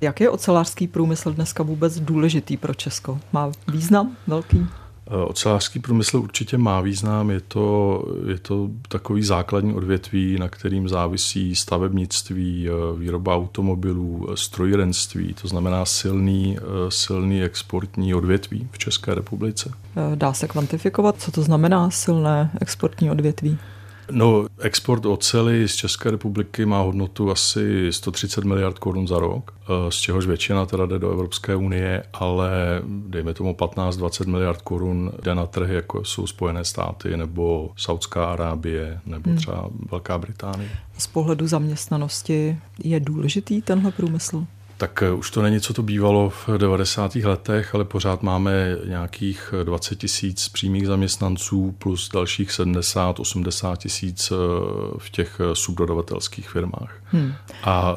Jak 0.00 0.20
je 0.20 0.30
ocelářský 0.30 0.88
průmysl 0.88 1.32
dneska 1.32 1.62
vůbec 1.62 2.00
důležitý 2.00 2.56
pro 2.56 2.74
Česko? 2.74 3.18
Má 3.32 3.52
význam 3.68 4.16
velký? 4.26 4.66
Eh, 5.10 5.16
ocelářský 5.16 5.78
průmysl 5.78 6.16
určitě 6.16 6.58
má 6.58 6.80
význam, 6.80 7.30
je 7.30 7.40
to, 7.40 8.04
je 8.28 8.38
to 8.38 8.70
takový 8.88 9.22
základní 9.22 9.74
odvětví, 9.74 10.38
na 10.38 10.48
kterým 10.48 10.88
závisí 10.88 11.54
stavebnictví, 11.54 12.68
eh, 12.68 12.98
výroba 12.98 13.36
automobilů, 13.36 14.28
eh, 14.32 14.36
strojírenství, 14.36 15.34
to 15.34 15.48
znamená 15.48 15.84
silný, 15.84 16.58
silný 16.88 17.42
exportní 17.42 18.14
odvětví 18.14 18.68
v 18.72 18.78
České 18.78 19.14
republice. 19.14 19.70
Dá 20.14 20.32
se 20.32 20.48
kvantifikovat, 20.48 21.14
co 21.18 21.30
to 21.30 21.42
znamená 21.42 21.90
silné 21.90 22.50
exportní 22.60 23.10
odvětví? 23.10 23.58
No, 24.10 24.46
export 24.58 25.06
oceli 25.06 25.68
z 25.68 25.74
České 25.74 26.10
republiky 26.10 26.66
má 26.66 26.80
hodnotu 26.80 27.30
asi 27.30 27.92
130 27.92 28.44
miliard 28.44 28.78
korun 28.78 29.08
za 29.08 29.18
rok, 29.18 29.54
eh, 29.62 29.90
z 29.90 29.94
čehož 29.94 30.26
většina 30.26 30.66
teda 30.66 30.86
jde 30.86 30.98
do 30.98 31.10
Evropské 31.10 31.56
unie, 31.56 32.02
ale 32.12 32.50
dejme 32.86 33.34
tomu 33.34 33.54
15-20 33.54 34.26
miliard 34.26 34.62
korun 34.62 35.12
jde 35.22 35.34
na 35.34 35.46
trhy, 35.46 35.74
jako 35.74 36.04
jsou 36.04 36.26
Spojené 36.26 36.64
státy 36.64 37.16
nebo 37.16 37.70
Saudská 37.76 38.24
Arábie 38.24 39.00
nebo 39.06 39.30
hmm. 39.30 39.38
třeba 39.38 39.70
Velká 39.90 40.18
Británie. 40.18 40.70
Z 40.98 41.06
pohledu 41.06 41.46
zaměstnanosti 41.46 42.58
je 42.84 43.00
důležitý 43.00 43.62
tenhle 43.62 43.92
průmysl? 43.92 44.46
Tak 44.76 45.02
eh, 45.02 45.12
už 45.12 45.30
to 45.30 45.42
není, 45.42 45.60
co 45.60 45.74
to 45.74 45.82
bývalo 45.82 46.30
v 46.30 46.48
90. 46.56 47.14
letech, 47.14 47.74
ale 47.74 47.84
pořád 47.84 48.22
máme 48.22 48.76
nějakých 48.86 49.54
20 49.64 49.94
tisíc 49.94 50.48
přímých 50.48 50.86
zaměstnanců 50.86 51.74
plus 51.78 52.08
dalších 52.08 52.50
70-80 52.50 53.76
tisíc 53.76 54.32
eh, 54.32 54.34
v 54.98 55.10
těch 55.10 55.40
eh, 55.40 55.54
subdodavatelských 55.54 56.50
firmách. 56.50 56.96
Hmm. 57.04 57.32
A 57.64 57.96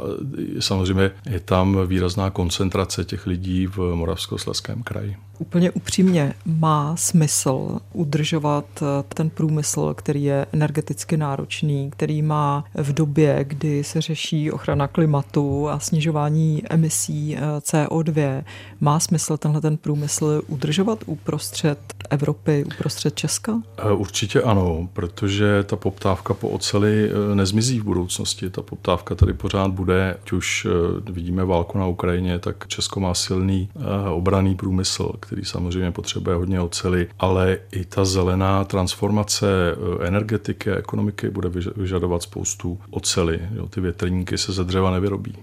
samozřejmě 0.59 1.11
je 1.29 1.39
tam 1.39 1.87
výrazná 1.87 2.29
koncentrace 2.29 3.05
těch 3.05 3.27
lidí 3.27 3.67
v 3.67 3.95
Moravskoslezském 3.95 4.83
kraji. 4.83 5.17
Úplně 5.39 5.71
upřímně, 5.71 6.33
má 6.45 6.95
smysl 6.95 7.79
udržovat 7.93 8.65
eh, 8.81 9.03
ten 9.13 9.29
průmysl, 9.29 9.93
který 9.93 10.23
je 10.23 10.45
energeticky 10.53 11.17
náročný, 11.17 11.91
který 11.91 12.21
má 12.21 12.65
v 12.73 12.93
době, 12.93 13.45
kdy 13.47 13.83
se 13.83 14.01
řeší 14.01 14.51
ochrana 14.51 14.87
klimatu 14.87 15.69
a 15.69 15.79
snižování 15.79 16.63
emisí 16.69 17.37
eh, 17.37 17.41
CO2, 17.59 18.43
má 18.79 18.99
smysl 18.99 19.37
tenhle 19.37 19.61
ten 19.61 19.77
průmysl 19.77 20.41
udržovat 20.47 21.03
uprostřed 21.05 21.79
Evropy, 22.09 22.63
uprostřed 22.65 23.15
Česka? 23.15 23.61
Eh, 23.77 23.91
určitě 23.91 24.41
ano, 24.41 24.89
protože 24.93 25.63
ta 25.63 25.75
poptávka 25.75 26.33
po 26.33 26.49
oceli 26.49 27.09
nezmizí 27.33 27.79
v 27.79 27.83
budoucnosti. 27.83 28.49
Ta 28.49 28.61
poptávka 28.61 29.15
tady 29.15 29.33
pořád 29.33 29.71
bude, 29.71 30.17
ať 30.23 30.31
už 30.31 30.67
vidíme 31.09 31.45
válku 31.45 31.77
na 31.77 31.87
Ukrajině, 31.87 32.39
tak 32.39 32.67
Česko 32.67 32.99
má 32.99 33.13
silný 33.13 33.69
obraný 34.11 34.55
průmysl, 34.55 35.13
který 35.27 35.45
samozřejmě 35.45 35.91
potřebuje 35.91 36.35
hodně 36.35 36.61
oceli, 36.61 37.07
ale 37.19 37.57
i 37.71 37.85
ta 37.85 38.05
zelená 38.05 38.63
transformace 38.63 39.47
eh, 39.47 40.07
energetiky 40.07 40.71
a 40.71 40.75
ekonomiky 40.75 41.29
bude 41.29 41.49
vyžadovat 41.75 42.23
spoustu 42.23 42.79
oceli. 42.89 43.39
Jo, 43.55 43.67
ty 43.67 43.81
větrníky 43.81 44.37
se 44.37 44.51
ze 44.51 44.63
dřeva 44.63 44.91
nevyrobí. 44.91 45.35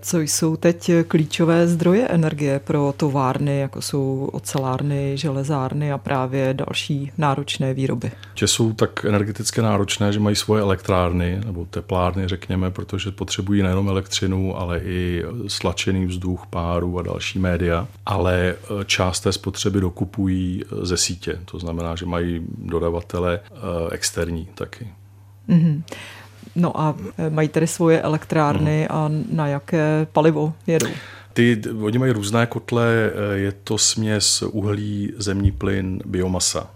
Co 0.00 0.20
jsou 0.20 0.56
teď 0.56 0.90
klíčové 1.08 1.68
zdroje 1.68 2.08
energie 2.08 2.58
pro 2.58 2.94
továrny, 2.96 3.58
jako 3.58 3.82
jsou 3.82 4.30
ocelárny, 4.32 5.12
železárny 5.16 5.92
a 5.92 5.98
právě 5.98 6.54
další 6.54 7.12
náročné 7.18 7.74
výroby? 7.74 8.10
Že 8.34 8.46
jsou 8.46 8.72
tak 8.72 9.04
energeticky 9.04 9.62
náročné, 9.62 10.12
že 10.12 10.20
mají 10.20 10.36
svoje 10.36 10.62
elektrárny 10.62 11.40
nebo 11.46 11.64
teplárny, 11.64 12.28
řekněme, 12.28 12.70
protože 12.70 13.10
potřebují 13.10 13.62
nejenom 13.62 13.88
elektřinu, 13.88 14.58
ale 14.58 14.78
i 14.78 15.24
stlačený 15.46 16.06
vzduch, 16.06 16.46
páru 16.50 16.98
a 16.98 17.02
další 17.02 17.38
média. 17.38 17.88
Ale 18.06 18.36
e, 18.44 18.54
část 18.84 19.20
té 19.20 19.32
spotřeby 19.32 19.80
dokupují 19.80 20.62
e, 20.62 20.86
ze 20.86 20.96
sítě, 20.96 21.38
to 21.44 21.58
znamená, 21.58 21.96
že 21.96 22.06
mají 22.06 22.46
dodavatele 22.58 23.40
e, 23.40 23.50
externí 23.94 24.48
taky. 24.54 24.88
Mm-hmm. 25.48 25.82
No 26.56 26.80
a 26.80 26.94
e, 27.18 27.30
mají 27.30 27.48
tedy 27.48 27.66
svoje 27.66 28.02
elektrárny 28.02 28.88
a 28.88 29.10
na 29.32 29.46
jaké 29.46 30.06
palivo 30.12 30.52
jedou? 30.66 30.88
Ty, 31.32 31.62
oni 31.82 31.98
mají 31.98 32.12
různé 32.12 32.46
kotle, 32.46 32.86
e, 33.34 33.38
je 33.38 33.52
to 33.52 33.78
směs 33.78 34.42
uhlí, 34.42 35.12
zemní 35.16 35.52
plyn, 35.52 36.00
biomasa. 36.04 36.70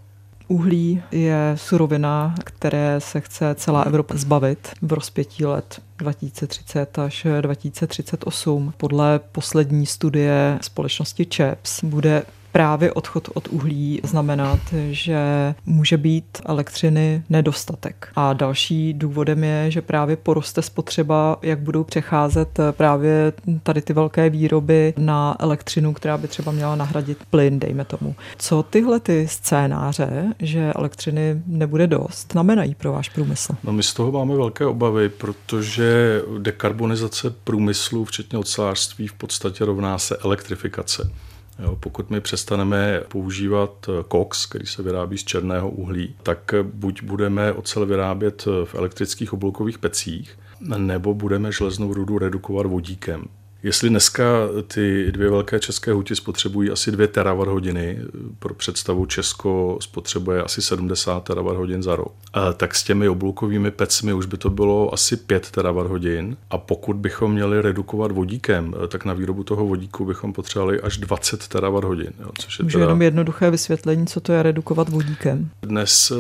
Uhlí 0.48 1.02
je 1.12 1.52
surovina, 1.54 2.34
které 2.44 2.96
se 2.98 3.20
chce 3.20 3.54
celá 3.54 3.82
Evropa 3.82 4.16
zbavit 4.16 4.68
v 4.82 4.92
rozpětí 4.92 5.44
let 5.44 5.80
2030 5.98 6.98
až 6.98 7.26
2038. 7.40 8.72
Podle 8.76 9.20
poslední 9.32 9.87
studie 9.87 10.58
společnosti 10.62 11.26
ČEPS 11.26 11.84
bude 11.84 12.22
právě 12.52 12.92
odchod 12.92 13.28
od 13.34 13.48
uhlí 13.48 14.00
znamenat, 14.04 14.58
že 14.90 15.18
může 15.66 15.96
být 15.96 16.24
elektřiny 16.46 17.22
nedostatek. 17.28 18.08
A 18.16 18.32
další 18.32 18.94
důvodem 18.94 19.44
je, 19.44 19.70
že 19.70 19.82
právě 19.82 20.16
poroste 20.16 20.62
spotřeba, 20.62 21.38
jak 21.42 21.58
budou 21.58 21.84
přecházet 21.84 22.60
právě 22.70 23.32
tady 23.62 23.82
ty 23.82 23.92
velké 23.92 24.30
výroby 24.30 24.94
na 24.96 25.36
elektřinu, 25.40 25.92
která 25.92 26.18
by 26.18 26.28
třeba 26.28 26.52
měla 26.52 26.76
nahradit 26.76 27.18
plyn, 27.30 27.58
dejme 27.58 27.84
tomu. 27.84 28.14
Co 28.38 28.62
tyhle 28.62 29.00
ty 29.00 29.28
scénáře, 29.28 30.34
že 30.38 30.72
elektřiny 30.72 31.42
nebude 31.46 31.86
dost, 31.86 32.32
znamenají 32.32 32.74
pro 32.74 32.92
váš 32.92 33.08
průmysl? 33.08 33.52
No 33.64 33.72
my 33.72 33.82
z 33.82 33.94
toho 33.94 34.12
máme 34.12 34.36
velké 34.36 34.66
obavy, 34.66 35.08
protože 35.08 36.22
dekarbonizace 36.38 37.30
průmyslu, 37.44 38.04
včetně 38.04 38.38
ocelářství, 38.38 39.08
v 39.08 39.12
podstatě 39.12 39.64
rovná 39.64 39.98
se 39.98 40.16
elektrifikace. 40.16 41.10
Jo, 41.58 41.76
pokud 41.76 42.10
my 42.10 42.20
přestaneme 42.20 43.00
používat 43.08 43.86
koks, 44.08 44.46
který 44.46 44.66
se 44.66 44.82
vyrábí 44.82 45.18
z 45.18 45.24
černého 45.24 45.70
uhlí, 45.70 46.14
tak 46.22 46.54
buď 46.62 47.02
budeme 47.02 47.52
ocel 47.52 47.86
vyrábět 47.86 48.44
v 48.64 48.74
elektrických 48.74 49.32
obloukových 49.32 49.78
pecích, 49.78 50.38
nebo 50.76 51.14
budeme 51.14 51.52
železnou 51.52 51.94
rudu 51.94 52.18
redukovat 52.18 52.66
vodíkem. 52.66 53.24
Jestli 53.62 53.88
dneska 53.88 54.24
ty 54.66 55.12
dvě 55.12 55.30
velké 55.30 55.60
české 55.60 55.92
huti 55.92 56.16
spotřebují 56.16 56.70
asi 56.70 56.90
2 56.90 57.06
terawatt 57.06 57.50
hodiny, 57.50 57.98
pro 58.38 58.54
představu 58.54 59.06
Česko 59.06 59.78
spotřebuje 59.80 60.42
asi 60.42 60.62
70 60.62 61.24
terawatt 61.24 61.56
hodin 61.56 61.82
za 61.82 61.96
rok, 61.96 62.12
tak 62.56 62.74
s 62.74 62.84
těmi 62.84 63.08
obloukovými 63.08 63.70
pecmi 63.70 64.12
už 64.12 64.26
by 64.26 64.36
to 64.36 64.50
bylo 64.50 64.94
asi 64.94 65.16
5 65.16 65.50
terawatt 65.50 65.90
hodin 65.90 66.36
a 66.50 66.58
pokud 66.58 66.96
bychom 66.96 67.32
měli 67.32 67.62
redukovat 67.62 68.12
vodíkem, 68.12 68.74
tak 68.88 69.04
na 69.04 69.12
výrobu 69.12 69.44
toho 69.44 69.66
vodíku 69.66 70.04
bychom 70.04 70.32
potřebovali 70.32 70.80
až 70.80 70.96
20 70.96 71.48
terawatt 71.48 71.84
hodin. 71.84 72.12
Jo, 72.20 72.30
což 72.38 72.58
je 72.58 72.64
teda... 72.64 72.80
jenom 72.84 73.02
jednoduché 73.02 73.50
vysvětlení, 73.50 74.06
co 74.06 74.20
to 74.20 74.32
je 74.32 74.42
redukovat 74.42 74.88
vodíkem. 74.88 75.50
Dnes 75.62 76.10
eh, 76.10 76.14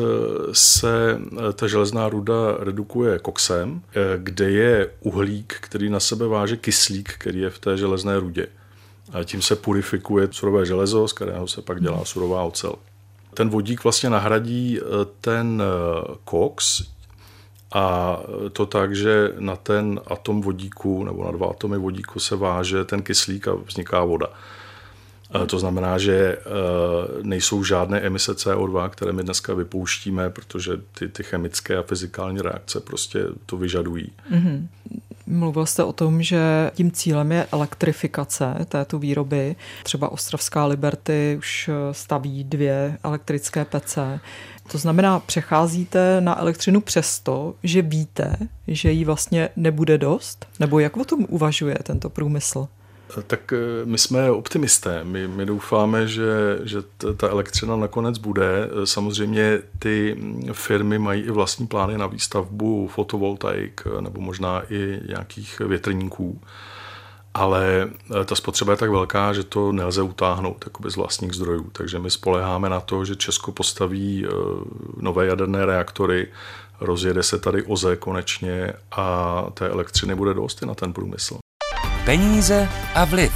se 0.52 1.20
eh, 1.48 1.52
ta 1.52 1.66
železná 1.66 2.08
ruda 2.08 2.34
redukuje 2.58 3.18
koksem, 3.18 3.80
eh, 3.94 4.00
kde 4.18 4.50
je 4.50 4.90
uhlík, 5.00 5.54
který 5.60 5.90
na 5.90 6.00
sebe 6.00 6.26
váže 6.26 6.56
kyslík, 6.56 7.27
který 7.28 7.40
je 7.40 7.50
v 7.50 7.58
té 7.58 7.76
železné 7.76 8.20
rudě. 8.20 8.46
A 9.12 9.24
tím 9.24 9.42
se 9.42 9.56
purifikuje 9.56 10.28
surové 10.30 10.66
železo, 10.66 11.08
z 11.08 11.12
kterého 11.12 11.48
se 11.48 11.62
pak 11.62 11.80
dělá 11.80 12.04
surová 12.04 12.42
ocel. 12.42 12.74
Ten 13.34 13.48
vodík 13.48 13.84
vlastně 13.84 14.10
nahradí 14.10 14.80
ten 15.20 15.62
koks 16.24 16.82
a 17.74 18.18
to 18.52 18.66
tak, 18.66 18.96
že 18.96 19.32
na 19.38 19.56
ten 19.56 20.00
atom 20.06 20.40
vodíku 20.40 21.04
nebo 21.04 21.24
na 21.24 21.30
dva 21.30 21.46
atomy 21.46 21.78
vodíku 21.78 22.20
se 22.20 22.36
váže 22.36 22.84
ten 22.84 23.02
kyslík 23.02 23.48
a 23.48 23.54
vzniká 23.54 24.04
voda. 24.04 24.26
To 25.46 25.58
znamená, 25.58 25.98
že 25.98 26.38
eh, 26.38 26.42
nejsou 27.22 27.64
žádné 27.64 28.00
emise 28.00 28.32
CO2, 28.32 28.88
které 28.88 29.12
my 29.12 29.22
dneska 29.22 29.54
vypouštíme, 29.54 30.30
protože 30.30 30.72
ty, 30.98 31.08
ty 31.08 31.22
chemické 31.22 31.76
a 31.76 31.82
fyzikální 31.82 32.40
reakce 32.40 32.80
prostě 32.80 33.24
to 33.46 33.56
vyžadují. 33.56 34.12
Mm-hmm. 34.32 34.66
Mluvil 35.26 35.66
jste 35.66 35.84
o 35.84 35.92
tom, 35.92 36.22
že 36.22 36.70
tím 36.74 36.90
cílem 36.90 37.32
je 37.32 37.46
elektrifikace 37.52 38.54
této 38.68 38.98
výroby. 38.98 39.56
Třeba 39.82 40.12
Ostravská 40.12 40.66
Liberty 40.66 41.36
už 41.38 41.68
eh, 41.68 41.94
staví 41.94 42.44
dvě 42.44 42.98
elektrické 43.02 43.64
pece. 43.64 44.20
To 44.72 44.78
znamená, 44.78 45.20
přecházíte 45.20 46.20
na 46.20 46.40
elektřinu 46.40 46.80
přesto, 46.80 47.54
že 47.62 47.82
víte, 47.82 48.36
že 48.66 48.90
jí 48.90 49.04
vlastně 49.04 49.48
nebude 49.56 49.98
dost? 49.98 50.46
Nebo 50.60 50.78
jak 50.78 50.96
o 50.96 51.04
tom 51.04 51.26
uvažuje 51.28 51.78
tento 51.82 52.10
průmysl? 52.10 52.68
Tak 53.26 53.52
eh, 53.52 53.56
my 53.84 53.98
jsme 53.98 54.30
optimisté. 54.30 55.04
My, 55.04 55.28
my 55.28 55.46
doufáme, 55.46 56.08
že, 56.08 56.58
že 56.64 56.78
ta 57.16 57.28
elektřina 57.28 57.76
nakonec 57.76 58.18
bude. 58.18 58.70
Samozřejmě 58.84 59.62
ty 59.78 60.16
firmy 60.52 60.98
mají 60.98 61.22
i 61.22 61.30
vlastní 61.30 61.66
plány 61.66 61.98
na 61.98 62.06
výstavbu 62.06 62.88
fotovoltaik 62.88 63.82
eh, 63.86 64.00
nebo 64.00 64.20
možná 64.20 64.62
i 64.70 65.00
nějakých 65.08 65.60
větrníků. 65.60 66.40
Ale 67.34 67.90
eh, 68.20 68.24
ta 68.24 68.34
spotřeba 68.34 68.72
je 68.72 68.76
tak 68.76 68.90
velká, 68.90 69.32
že 69.32 69.44
to 69.44 69.72
nelze 69.72 70.02
utáhnout 70.02 70.64
z 70.88 70.96
vlastních 70.96 71.32
zdrojů. 71.32 71.70
Takže 71.72 71.98
my 71.98 72.10
spoleháme 72.10 72.68
na 72.68 72.80
to, 72.80 73.04
že 73.04 73.16
Česko 73.16 73.52
postaví 73.52 74.26
nové 74.96 75.26
jaderné 75.26 75.66
reaktory, 75.66 76.28
rozjede 76.80 77.22
se 77.22 77.38
tady 77.38 77.62
OZE 77.62 77.96
konečně 77.96 78.72
a 78.92 79.46
té 79.54 79.68
elektřiny 79.68 80.14
bude 80.14 80.34
dost 80.34 80.62
i 80.62 80.66
na 80.66 80.74
ten 80.74 80.92
průmysl 80.92 81.38
peníze 82.08 82.68
a 82.94 83.04
vliv. 83.04 83.32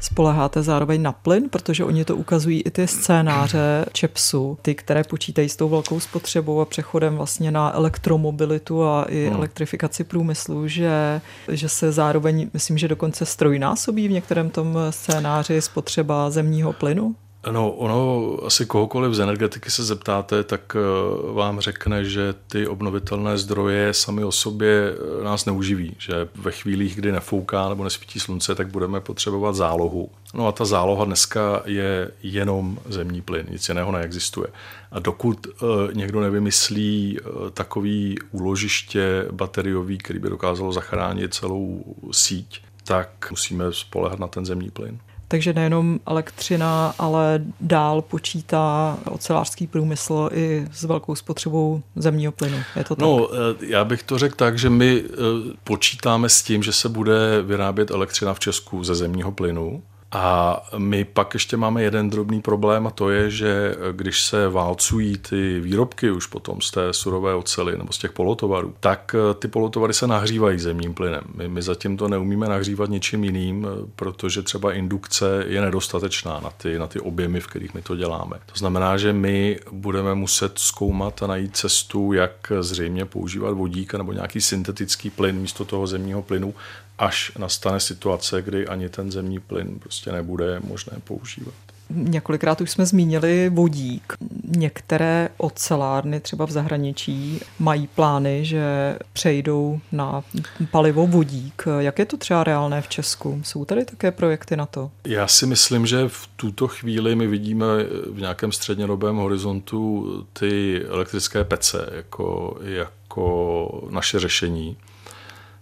Spoleháte 0.00 0.62
zároveň 0.62 1.02
na 1.02 1.12
plyn, 1.12 1.48
protože 1.50 1.84
oni 1.84 2.04
to 2.04 2.16
ukazují 2.16 2.62
i 2.62 2.70
ty 2.70 2.86
scénáře 2.86 3.84
ČEPSu, 3.92 4.58
ty, 4.62 4.74
které 4.74 5.04
počítají 5.04 5.48
s 5.48 5.56
tou 5.56 5.68
velkou 5.68 6.00
spotřebou 6.00 6.60
a 6.60 6.64
přechodem 6.64 7.16
vlastně 7.16 7.50
na 7.50 7.74
elektromobilitu 7.74 8.84
a 8.84 9.04
i 9.08 9.26
hmm. 9.26 9.36
elektrifikaci 9.36 10.04
průmyslu, 10.04 10.68
že, 10.68 11.20
že 11.48 11.68
se 11.68 11.92
zároveň, 11.92 12.50
myslím, 12.52 12.78
že 12.78 12.88
dokonce 12.88 13.26
strojnásobí 13.26 14.08
v 14.08 14.12
některém 14.12 14.50
tom 14.50 14.78
scénáři 14.90 15.62
spotřeba 15.62 16.30
zemního 16.30 16.72
plynu? 16.72 17.14
No, 17.46 17.70
ono 17.70 18.36
asi 18.46 18.66
kohokoliv 18.66 19.14
z 19.14 19.20
energetiky 19.20 19.70
se 19.70 19.84
zeptáte, 19.84 20.44
tak 20.44 20.76
eh, 20.76 21.32
vám 21.32 21.60
řekne, 21.60 22.04
že 22.04 22.34
ty 22.46 22.66
obnovitelné 22.66 23.38
zdroje 23.38 23.94
sami 23.94 24.24
o 24.24 24.32
sobě 24.32 24.92
eh, 24.92 25.24
nás 25.24 25.46
neuživí, 25.46 25.96
že 25.98 26.28
ve 26.34 26.50
chvílích, 26.52 26.96
kdy 26.96 27.12
nefouká 27.12 27.68
nebo 27.68 27.84
nesvítí 27.84 28.20
slunce, 28.20 28.54
tak 28.54 28.68
budeme 28.68 29.00
potřebovat 29.00 29.54
zálohu. 29.54 30.10
No 30.34 30.46
a 30.46 30.52
ta 30.52 30.64
záloha 30.64 31.04
dneska 31.04 31.62
je 31.64 32.10
jenom 32.22 32.78
zemní 32.88 33.22
plyn, 33.22 33.46
nic 33.50 33.68
jiného 33.68 33.92
neexistuje. 33.92 34.46
A 34.92 34.98
dokud 34.98 35.46
eh, 35.46 35.64
někdo 35.92 36.20
nevymyslí 36.20 37.18
takový 37.54 38.16
úložiště 38.30 39.26
bateriový, 39.30 39.98
který 39.98 40.18
by 40.18 40.30
dokázalo 40.30 40.72
zachránit 40.72 41.34
celou 41.34 41.96
síť, 42.12 42.62
tak 42.84 43.26
musíme 43.30 43.64
spolehat 43.72 44.18
na 44.18 44.26
ten 44.26 44.46
zemní 44.46 44.70
plyn. 44.70 44.98
Takže 45.30 45.52
nejenom 45.52 46.00
elektřina, 46.06 46.94
ale 46.98 47.44
dál 47.60 48.02
počítá 48.02 48.98
ocelářský 49.10 49.66
průmysl 49.66 50.28
i 50.32 50.66
s 50.72 50.84
velkou 50.84 51.14
spotřebou 51.14 51.82
zemního 51.96 52.32
plynu. 52.32 52.56
Je 52.76 52.84
to 52.84 52.96
tak? 52.96 53.02
No, 53.02 53.28
já 53.60 53.84
bych 53.84 54.02
to 54.02 54.18
řekl 54.18 54.36
tak, 54.36 54.58
že 54.58 54.70
my 54.70 55.02
eh, 55.04 55.16
počítáme 55.64 56.28
s 56.28 56.42
tím, 56.42 56.62
že 56.62 56.72
se 56.72 56.88
bude 56.88 57.42
vyrábět 57.42 57.90
elektřina 57.90 58.34
v 58.34 58.40
Česku 58.40 58.84
ze 58.84 58.94
zemního 58.94 59.32
plynu. 59.32 59.82
A 60.12 60.62
my 60.78 61.04
pak 61.04 61.34
ještě 61.34 61.56
máme 61.56 61.82
jeden 61.82 62.10
drobný 62.10 62.40
problém 62.42 62.86
a 62.86 62.90
to 62.90 63.10
je, 63.10 63.30
že 63.30 63.74
když 63.92 64.22
se 64.22 64.48
válcují 64.48 65.18
ty 65.18 65.60
výrobky 65.60 66.10
už 66.10 66.26
potom 66.26 66.60
z 66.60 66.70
té 66.70 66.92
surové 66.92 67.34
ocely 67.34 67.78
nebo 67.78 67.92
z 67.92 67.98
těch 67.98 68.12
polotovarů, 68.12 68.74
tak 68.80 69.14
eh, 69.14 69.34
ty 69.34 69.48
polotovary 69.48 69.94
se 69.94 70.06
nahřívají 70.06 70.58
zemním 70.58 70.94
plynem. 70.94 71.22
My, 71.34 71.48
my 71.48 71.62
zatím 71.62 71.96
to 71.96 72.08
neumíme 72.08 72.48
nahřívat 72.48 72.90
ničím 72.90 73.24
jiným, 73.24 73.66
eh, 73.66 73.90
protože 73.96 74.42
třeba 74.42 74.72
indukce 74.72 75.44
je 75.46 75.60
nedostatečná 75.60 76.40
na 76.40 76.50
ty, 76.50 76.78
na 76.78 76.86
ty 76.86 77.00
objemy, 77.00 77.40
v 77.40 77.46
kterých 77.46 77.74
my 77.74 77.82
to 77.82 77.96
děláme. 77.96 78.36
To 78.46 78.58
znamená, 78.58 78.96
že 78.96 79.12
my 79.12 79.60
budeme 79.72 80.14
muset 80.14 80.58
zkoumat 80.58 81.22
a 81.22 81.26
najít 81.26 81.56
cestu, 81.56 82.12
jak 82.12 82.52
zřejmě 82.60 83.04
používat 83.04 83.50
vodík 83.50 83.94
nebo 83.94 84.12
nějaký 84.12 84.40
syntetický 84.40 85.10
plyn 85.10 85.36
místo 85.36 85.64
toho 85.64 85.86
zemního 85.86 86.22
plynu, 86.22 86.54
až 87.00 87.32
nastane 87.38 87.80
situace, 87.80 88.42
kdy 88.42 88.66
ani 88.66 88.88
ten 88.88 89.12
zemní 89.12 89.38
plyn 89.38 89.78
prostě 89.78 90.12
nebude 90.12 90.60
možné 90.60 90.92
používat. 91.04 91.54
Několikrát 91.90 92.60
už 92.60 92.70
jsme 92.70 92.86
zmínili 92.86 93.48
vodík. 93.48 94.12
Některé 94.44 95.28
ocelárny 95.36 96.20
třeba 96.20 96.46
v 96.46 96.50
zahraničí 96.50 97.40
mají 97.58 97.86
plány, 97.86 98.44
že 98.44 98.96
přejdou 99.12 99.80
na 99.92 100.24
palivo 100.70 101.06
vodík. 101.06 101.64
Jak 101.78 101.98
je 101.98 102.04
to 102.04 102.16
třeba 102.16 102.44
reálné 102.44 102.82
v 102.82 102.88
Česku? 102.88 103.40
Jsou 103.44 103.64
tady 103.64 103.84
také 103.84 104.10
projekty 104.10 104.56
na 104.56 104.66
to? 104.66 104.90
Já 105.06 105.26
si 105.26 105.46
myslím, 105.46 105.86
že 105.86 106.08
v 106.08 106.28
tuto 106.36 106.68
chvíli 106.68 107.14
my 107.14 107.26
vidíme 107.26 107.66
v 108.10 108.20
nějakém 108.20 108.52
střednědobém 108.52 109.16
horizontu 109.16 110.06
ty 110.32 110.82
elektrické 110.88 111.44
pece 111.44 111.88
jako, 111.92 112.56
jako 112.62 113.88
naše 113.90 114.18
řešení. 114.18 114.76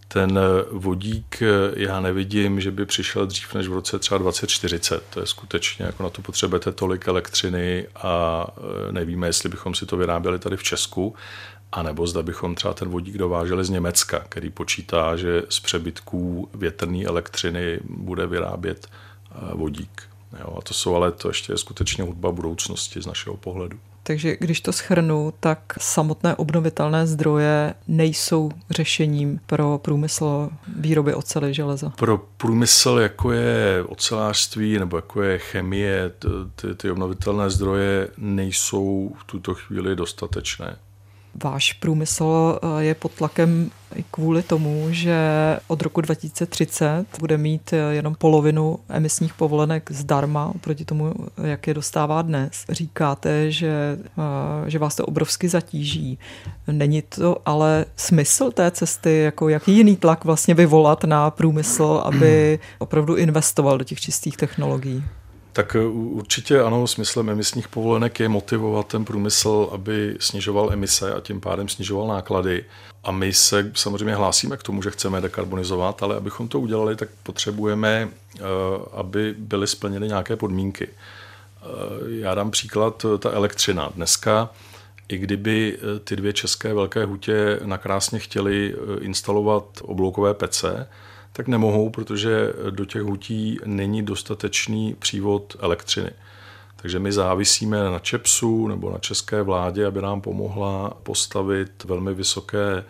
Ten 0.08 0.40
vodík 0.70 1.42
já 1.76 2.00
nevidím, 2.00 2.60
že 2.60 2.70
by 2.70 2.86
přišel 2.86 3.26
dřív 3.26 3.54
než 3.54 3.68
v 3.68 3.72
roce 3.72 3.98
třeba 3.98 4.18
2040. 4.18 5.02
To 5.10 5.20
je 5.20 5.26
skutečně, 5.26 5.84
jako 5.84 6.02
na 6.02 6.10
to 6.10 6.22
potřebujete 6.22 6.72
tolik 6.72 7.08
elektřiny 7.08 7.86
a 7.96 8.46
e, 8.88 8.92
nevíme, 8.92 9.26
jestli 9.26 9.48
bychom 9.48 9.74
si 9.74 9.86
to 9.86 9.96
vyráběli 9.96 10.38
tady 10.38 10.56
v 10.56 10.62
Česku, 10.62 11.14
anebo 11.72 12.06
zda 12.06 12.22
bychom 12.22 12.54
třeba 12.54 12.74
ten 12.74 12.88
vodík 12.88 13.18
dováželi 13.18 13.64
z 13.64 13.70
Německa, 13.70 14.18
který 14.28 14.50
počítá, 14.50 15.16
že 15.16 15.42
z 15.48 15.60
přebytků 15.60 16.48
větrné 16.54 17.04
elektřiny 17.04 17.80
bude 17.84 18.26
vyrábět 18.26 18.88
vodík. 19.54 20.02
Jo, 20.40 20.56
a 20.58 20.62
to 20.62 20.74
jsou 20.74 20.94
ale 20.94 21.12
to 21.12 21.28
ještě 21.28 21.52
je 21.52 21.58
skutečně 21.58 22.04
hudba 22.04 22.32
budoucnosti 22.32 23.02
z 23.02 23.06
našeho 23.06 23.36
pohledu. 23.36 23.78
Takže 24.02 24.36
když 24.40 24.60
to 24.60 24.72
schrnu, 24.72 25.32
tak 25.40 25.58
samotné 25.78 26.36
obnovitelné 26.36 27.06
zdroje 27.06 27.74
nejsou 27.88 28.50
řešením 28.70 29.40
pro 29.46 29.78
průmysl 29.78 30.50
výroby 30.76 31.14
ocely 31.14 31.54
železa. 31.54 31.92
Pro 31.96 32.18
průmysl, 32.18 32.98
jako 33.02 33.32
je 33.32 33.84
ocelářství 33.88 34.78
nebo 34.78 34.96
jako 34.96 35.22
je 35.22 35.38
chemie, 35.38 36.12
ty, 36.54 36.74
ty 36.74 36.90
obnovitelné 36.90 37.50
zdroje 37.50 38.08
nejsou 38.18 39.12
v 39.20 39.24
tuto 39.24 39.54
chvíli 39.54 39.96
dostatečné. 39.96 40.76
Váš 41.44 41.72
průmysl 41.72 42.58
eh, 42.62 42.84
je 42.84 42.94
pod 42.94 43.12
tlakem 43.12 43.70
i 43.96 44.04
kvůli 44.10 44.42
tomu, 44.42 44.86
že 44.90 45.16
od 45.66 45.82
roku 45.82 46.00
2030 46.00 47.06
bude 47.20 47.38
mít 47.38 47.72
eh, 47.72 47.76
jenom 47.76 48.14
polovinu 48.14 48.78
emisních 48.88 49.34
povolenek 49.34 49.90
zdarma 49.92 50.52
oproti 50.54 50.84
tomu, 50.84 51.14
jak 51.42 51.66
je 51.66 51.74
dostává 51.74 52.22
dnes. 52.22 52.64
Říkáte, 52.68 53.50
že, 53.50 53.98
eh, 54.18 54.70
že 54.70 54.78
vás 54.78 54.96
to 54.96 55.06
obrovsky 55.06 55.48
zatíží. 55.48 56.18
Není 56.66 57.02
to 57.02 57.36
ale 57.44 57.84
smysl 57.96 58.50
té 58.50 58.70
cesty, 58.70 59.18
jako 59.18 59.48
jaký 59.48 59.76
jiný 59.76 59.96
tlak 59.96 60.24
vlastně 60.24 60.54
vyvolat 60.54 61.04
na 61.04 61.30
průmysl, 61.30 62.02
aby 62.04 62.58
opravdu 62.78 63.16
investoval 63.16 63.78
do 63.78 63.84
těch 63.84 64.00
čistých 64.00 64.36
technologií? 64.36 65.04
Tak 65.58 65.76
eh, 65.76 65.86
určitě 65.88 66.60
ano, 66.60 66.86
smyslem 66.86 67.30
emisních 67.30 67.68
povolenek 67.68 68.20
je 68.20 68.28
motivovat 68.28 68.86
ten 68.86 69.04
průmysl, 69.04 69.68
aby 69.72 70.16
snižoval 70.20 70.72
emise 70.72 71.14
a 71.14 71.20
tím 71.20 71.40
pádem 71.40 71.68
snižoval 71.68 72.06
náklady. 72.06 72.64
A 73.04 73.10
my 73.10 73.32
se 73.32 73.72
samozřejmě 73.74 74.14
hlásíme 74.14 74.56
k 74.56 74.62
tomu, 74.62 74.82
že 74.82 74.90
chceme 74.90 75.20
dekarbonizovat, 75.20 76.02
ale 76.02 76.16
abychom 76.16 76.48
to 76.48 76.60
udělali, 76.60 76.96
tak 76.96 77.08
potřebujeme, 77.22 78.08
eh, 78.36 78.40
aby 78.92 79.34
byly 79.38 79.66
splněny 79.66 80.08
nějaké 80.08 80.36
podmínky. 80.36 80.88
Eh, 80.88 81.66
já 82.08 82.34
dám 82.34 82.50
příklad, 82.50 83.06
ta 83.18 83.30
elektřina. 83.30 83.92
Dneska, 83.94 84.50
i 85.08 85.18
kdyby 85.18 85.78
ty 86.04 86.16
dvě 86.16 86.32
české 86.32 86.74
velké 86.74 87.04
hutě 87.04 87.60
nakrásně 87.64 88.18
chtěly 88.18 88.74
instalovat 89.00 89.64
obloukové 89.82 90.34
pece, 90.34 90.88
tak 91.32 91.48
nemohou, 91.48 91.90
protože 91.90 92.52
do 92.70 92.84
těch 92.84 93.02
hutí 93.02 93.58
není 93.64 94.02
dostatečný 94.02 94.96
přívod 94.98 95.56
elektřiny. 95.60 96.10
Takže 96.76 96.98
my 96.98 97.12
závisíme 97.12 97.84
na 97.84 97.98
ČEPSu 97.98 98.68
nebo 98.68 98.90
na 98.90 98.98
české 98.98 99.42
vládě, 99.42 99.86
aby 99.86 100.02
nám 100.02 100.20
pomohla 100.20 100.90
postavit 101.02 101.84
velmi 101.84 102.14
vysoké 102.14 102.84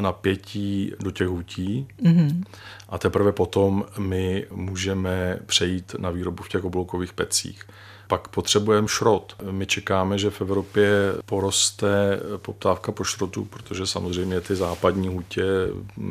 napětí 0.00 0.92
do 1.00 1.10
těch 1.10 1.28
hutí 1.28 1.88
mm-hmm. 2.02 2.42
a 2.88 2.98
teprve 2.98 3.32
potom 3.32 3.84
my 3.98 4.46
můžeme 4.50 5.38
přejít 5.46 5.94
na 5.98 6.10
výrobu 6.10 6.42
v 6.42 6.48
těch 6.48 6.64
obloukových 6.64 7.12
pecích. 7.12 7.64
Pak 8.08 8.28
potřebujeme 8.28 8.88
šrot. 8.88 9.36
My 9.50 9.66
čekáme, 9.66 10.18
že 10.18 10.30
v 10.30 10.40
Evropě 10.40 10.90
poroste 11.26 12.20
poptávka 12.36 12.92
po 12.92 13.04
šrotu, 13.04 13.44
protože 13.44 13.86
samozřejmě 13.86 14.40
ty 14.40 14.56
západní 14.56 15.08
hutě 15.08 15.44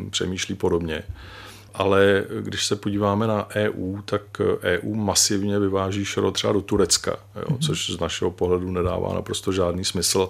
přemýšlí 0.10 0.56
podobně. 0.56 1.04
Ale 1.74 2.26
když 2.42 2.66
se 2.66 2.76
podíváme 2.76 3.28
na 3.28 3.48
EU, 3.56 4.02
tak 4.06 4.22
EU 4.62 4.96
masivně 4.96 5.60
vyváží 5.60 6.06
šrot 6.06 6.34
třeba 6.34 6.54
do 6.54 6.62
Turecka, 6.62 7.12
jo, 7.12 7.42
mm-hmm. 7.42 7.66
což 7.68 7.90
z 7.90 8.00
našeho 8.00 8.32
pohledu 8.32 8.72
nedává 8.72 9.14
naprosto 9.14 9.52
žádný 9.52 9.86
smysl 9.86 10.30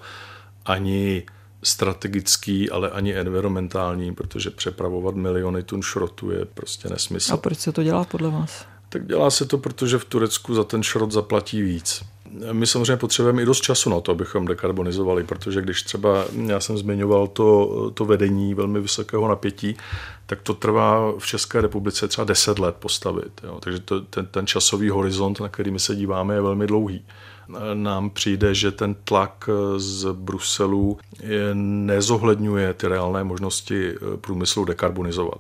ani 0.66 1.24
strategický, 1.64 2.70
ale 2.70 2.90
ani 2.90 3.16
environmentální, 3.16 4.16
protože 4.16 4.50
přepravovat 4.50 5.16
miliony 5.16 5.64
tun 5.64 5.82
šrotu 5.82 6.32
je 6.32 6.46
prostě 6.46 6.90
nesmysl. 6.90 7.34
A 7.34 7.38
proč 7.38 7.60
se 7.60 7.72
to 7.72 7.84
dělá 7.84 8.04
podle 8.04 8.30
vás? 8.30 8.66
Tak 8.90 9.08
dělá 9.08 9.30
se 9.30 9.46
to, 9.46 9.58
protože 9.58 9.98
v 9.98 10.06
Turecku 10.06 10.54
za 10.54 10.64
ten 10.64 10.84
šrot 10.84 11.12
zaplatí 11.12 11.62
víc. 11.62 12.04
My 12.52 12.68
samozřejmě 12.68 12.98
potřebujeme 12.98 13.42
i 13.42 13.46
dost 13.46 13.62
času 13.62 13.90
na 13.90 14.02
to, 14.02 14.12
abychom 14.12 14.46
dekarbonizovali, 14.46 15.24
protože 15.24 15.62
když 15.62 15.84
třeba, 15.84 16.26
já 16.46 16.60
jsem 16.60 16.78
zmiňoval 16.78 17.28
to, 17.28 17.92
to 17.94 18.06
vedení 18.06 18.54
velmi 18.54 18.82
vysokého 18.82 19.28
napětí, 19.28 19.78
tak 20.26 20.42
to 20.42 20.54
trvá 20.54 21.14
v 21.18 21.28
České 21.28 21.62
republice 21.62 22.08
třeba 22.08 22.26
10 22.26 22.60
let 22.60 22.76
postavit. 22.80 23.42
Jo. 23.44 23.60
Takže 23.60 23.80
to, 23.80 24.02
ten, 24.02 24.26
ten 24.26 24.48
časový 24.48 24.90
horizont, 24.90 25.40
na 25.40 25.50
který 25.50 25.72
my 25.72 25.80
se 25.80 25.96
díváme, 25.96 26.34
je 26.34 26.42
velmi 26.42 26.68
dlouhý. 26.68 27.06
Nám 27.74 28.10
přijde, 28.10 28.56
že 28.56 28.72
ten 28.72 28.96
tlak 29.04 29.50
z 29.78 30.08
Bruselu 30.14 30.98
nezohledňuje 31.54 32.74
ty 32.74 32.88
reálné 32.88 33.24
možnosti 33.24 33.94
průmyslu 34.22 34.66
dekarbonizovat 34.66 35.40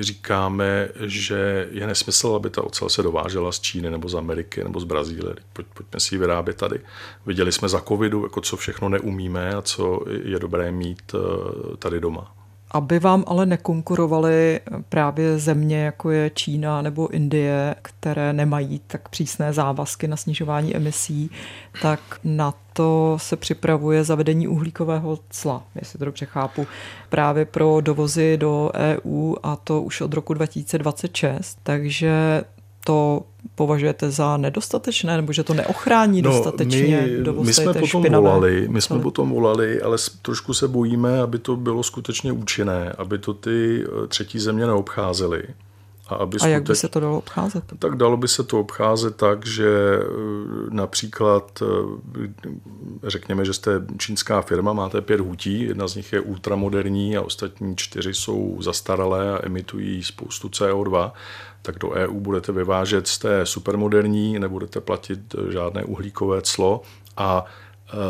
říkáme, 0.00 0.88
že 1.00 1.68
je 1.70 1.86
nesmysl, 1.86 2.28
aby 2.28 2.50
ta 2.50 2.64
ocel 2.64 2.88
se 2.88 3.02
dovážela 3.02 3.52
z 3.52 3.60
Číny 3.60 3.90
nebo 3.90 4.08
z 4.08 4.14
Ameriky 4.14 4.64
nebo 4.64 4.80
z 4.80 4.84
Brazílie. 4.84 5.34
Pojď, 5.52 5.66
pojďme 5.74 6.00
si 6.00 6.14
ji 6.14 6.18
vyrábět 6.18 6.56
tady. 6.56 6.80
Viděli 7.26 7.52
jsme 7.52 7.68
za 7.68 7.80
covidu, 7.80 8.22
jako 8.22 8.40
co 8.40 8.56
všechno 8.56 8.88
neumíme 8.88 9.54
a 9.54 9.62
co 9.62 10.00
je 10.24 10.38
dobré 10.38 10.72
mít 10.72 11.14
eh, 11.14 11.76
tady 11.76 12.00
doma 12.00 12.43
aby 12.74 12.98
vám 12.98 13.24
ale 13.26 13.46
nekonkurovaly 13.46 14.60
právě 14.88 15.38
země, 15.38 15.84
jako 15.84 16.10
je 16.10 16.30
Čína 16.30 16.82
nebo 16.82 17.08
Indie, 17.08 17.74
které 17.82 18.32
nemají 18.32 18.80
tak 18.86 19.08
přísné 19.08 19.52
závazky 19.52 20.08
na 20.08 20.16
snižování 20.16 20.76
emisí, 20.76 21.30
tak 21.82 22.00
na 22.24 22.54
to 22.72 23.18
se 23.20 23.36
připravuje 23.36 24.04
zavedení 24.04 24.48
uhlíkového 24.48 25.18
cla, 25.30 25.62
jestli 25.74 25.98
to 25.98 26.04
dobře 26.04 26.26
chápu, 26.26 26.66
právě 27.08 27.44
pro 27.44 27.80
dovozy 27.80 28.36
do 28.36 28.70
EU 28.74 29.34
a 29.42 29.56
to 29.56 29.82
už 29.82 30.00
od 30.00 30.14
roku 30.14 30.34
2026. 30.34 31.58
Takže 31.62 32.44
to 32.84 33.22
považujete 33.54 34.10
za 34.10 34.36
nedostatečné, 34.36 35.16
nebo 35.16 35.32
že 35.32 35.44
to 35.44 35.54
neochrání 35.54 36.22
no, 36.22 36.30
dostatečně 36.30 37.08
my, 37.32 37.32
my 37.42 37.54
jsme 37.54 37.72
potom 37.74 38.00
špinavé 38.00 38.28
volali, 38.28 38.68
my 38.68 38.82
jsme 38.82 38.98
potom 38.98 39.30
volali, 39.30 39.82
ale 39.82 39.96
trošku 40.22 40.54
se 40.54 40.68
bojíme, 40.68 41.20
aby 41.20 41.38
to 41.38 41.56
bylo 41.56 41.82
skutečně 41.82 42.32
účinné, 42.32 42.92
aby 42.98 43.18
to 43.18 43.34
ty 43.34 43.84
eh, 43.84 44.06
třetí 44.06 44.38
země 44.38 44.66
neobcházely. 44.66 45.42
A, 46.06 46.14
aby 46.14 46.38
a 46.40 46.46
jak 46.46 46.62
by 46.62 46.76
se 46.76 46.88
to 46.88 47.00
dalo 47.00 47.18
obcházet? 47.18 47.64
Tak 47.78 47.96
dalo 47.96 48.16
by 48.16 48.28
se 48.28 48.44
to 48.44 48.60
obcházet 48.60 49.16
tak, 49.16 49.46
že 49.46 49.98
eh, 50.00 50.06
například, 50.70 51.62
eh, 51.62 52.28
řekněme, 53.02 53.44
že 53.44 53.52
jste 53.52 53.70
čínská 53.98 54.42
firma, 54.42 54.72
máte 54.72 55.00
pět 55.00 55.20
hutí, 55.20 55.62
jedna 55.62 55.88
z 55.88 55.94
nich 55.94 56.12
je 56.12 56.20
ultramoderní 56.20 57.16
a 57.16 57.22
ostatní 57.22 57.76
čtyři 57.76 58.14
jsou 58.14 58.58
zastaralé 58.60 59.32
a 59.32 59.46
emitují 59.46 60.02
spoustu 60.02 60.48
CO2, 60.48 61.12
tak 61.62 61.78
do 61.78 61.90
EU 61.90 62.20
budete 62.20 62.52
vyvážet 62.52 63.08
z 63.08 63.18
té 63.18 63.46
supermoderní, 63.46 64.38
nebudete 64.38 64.80
platit 64.80 65.34
žádné 65.48 65.84
uhlíkové 65.84 66.42
clo 66.42 66.82
a 67.16 67.44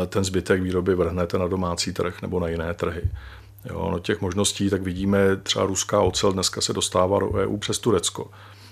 e, 0.03 0.07
ten 0.07 0.23
zbytek 0.23 0.61
výroby 0.61 0.95
vrhnete 0.95 1.37
na 1.37 1.47
domácí 1.47 1.93
trh 1.93 2.21
nebo 2.21 2.39
na 2.39 2.47
jiné 2.47 2.73
trhy. 2.73 3.01
Jo, 3.69 3.89
no 3.91 3.99
těch 3.99 4.21
možností, 4.21 4.69
tak 4.69 4.81
vidíme, 4.81 5.35
třeba 5.43 5.65
ruská 5.65 6.01
ocel 6.01 6.31
dneska 6.31 6.61
se 6.61 6.73
dostává 6.73 7.19
do 7.19 7.31
EU 7.31 7.57
přes 7.57 7.79
Turecko. 7.79 8.31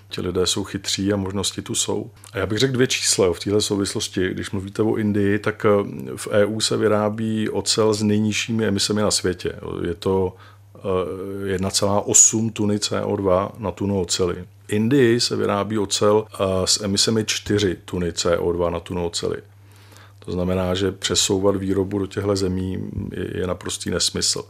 Ti 0.10 0.22
lidé 0.22 0.48
jsou 0.48 0.64
chytří 0.64 1.14
a 1.14 1.16
možnosti 1.16 1.62
tu 1.62 1.76
jsou. 1.76 2.12
A 2.34 2.38
já 2.38 2.46
bych 2.46 2.58
řekl 2.58 2.74
dvě 2.74 2.88
čísla 2.88 3.34
v 3.34 3.40
této 3.40 3.62
souvislosti. 3.62 4.30
Když 4.30 4.52
mluvíte 4.52 4.82
o 4.82 4.96
Indii, 4.96 5.40
tak 5.40 5.66
e, 5.66 5.70
v 6.16 6.28
EU 6.28 6.60
se 6.60 6.78
vyrábí 6.78 7.50
ocel 7.50 7.94
s 7.94 8.04
nejnižšími 8.04 8.66
emisemi 8.66 9.02
na 9.02 9.12
světě. 9.12 9.56
Je 9.88 9.94
to 9.94 10.36
1,8 10.84 12.48
e, 12.48 12.52
tuny 12.52 12.78
CO2 12.78 13.52
na 13.58 13.72
tunu 13.72 14.02
oceli. 14.02 14.46
Indii 14.68 15.20
se 15.20 15.36
vyrábí 15.36 15.78
ocel 15.78 16.26
s 16.66 16.84
emisemi 16.84 17.26
4 17.26 17.78
tuny 17.86 18.10
CO2 18.10 18.72
na 18.72 18.80
tunu 18.80 19.06
oceli. 19.06 19.38
To 20.26 20.32
znamená, 20.32 20.76
že 20.76 20.92
přesouvat 20.92 21.56
výrobu 21.56 22.00
do 22.00 22.08
těchto 22.08 22.36
zemí 22.36 22.90
je, 23.34 23.48
naprostý 23.48 23.90
nesmysl. 23.90 24.44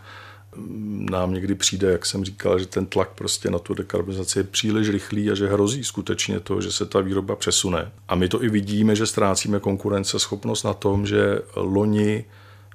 Nám 1.10 1.34
někdy 1.34 1.56
přijde, 1.56 1.92
jak 1.92 2.06
jsem 2.06 2.26
říkal, 2.26 2.60
že 2.60 2.66
ten 2.66 2.86
tlak 2.86 3.10
prostě 3.10 3.50
na 3.50 3.60
tu 3.60 3.74
dekarbonizaci 3.74 4.39
je 4.39 4.44
příliš 4.44 4.89
rychlý 4.89 5.32
a 5.32 5.36
že 5.36 5.48
hrozí 5.48 5.84
skutečně 5.84 6.39
to, 6.39 6.62
že 6.62 6.72
se 6.72 6.86
ta 6.86 7.02
výroba 7.02 7.36
přesune. 7.36 7.92
A 8.08 8.16
my 8.16 8.30
to 8.30 8.44
i 8.44 8.50
vidíme, 8.50 8.96
že 8.96 9.06
ztrácíme 9.06 9.60
konkurenceschopnost 9.60 10.66
na 10.66 10.74
tom, 10.74 11.06
že 11.06 11.39
loni 11.56 12.26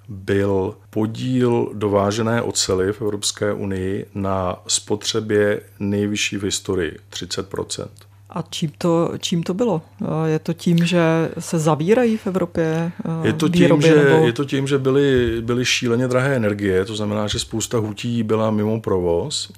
byl 0.09 0.75
podíl 0.91 1.71
dovážené 1.75 2.43
ocely 2.43 2.93
v 2.93 3.03
Evropské 3.03 3.53
unii 3.53 4.07
na 4.15 4.63
spotřebě 4.67 5.61
nejvyšší 5.79 6.37
v 6.37 6.43
historii, 6.43 6.97
30 7.09 7.49
a 8.39 8.45
čím 8.51 8.73
to, 8.79 9.13
čím 9.19 9.43
to 9.43 9.55
bylo? 9.55 9.83
Je 10.25 10.39
to 10.39 10.53
tím, 10.53 10.87
že 10.87 11.01
se 11.39 11.59
zavírají 11.59 12.17
v 12.17 12.27
Evropě 12.27 12.93
je 13.23 13.33
to 13.33 13.49
tím, 13.49 13.81
že, 13.81 14.05
nebo... 14.05 14.27
je 14.27 14.33
to 14.33 14.45
tím, 14.45 14.67
že 14.67 14.79
byly, 14.79 15.37
byly 15.41 15.65
šíleně 15.65 16.09
drahé 16.09 16.37
energie, 16.37 16.85
to 16.85 16.97
znamená, 16.97 17.27
že 17.27 17.39
spousta 17.39 17.79
hutí 17.79 18.23
byla 18.23 18.51
mimo 18.51 18.81
provoz 18.81 19.53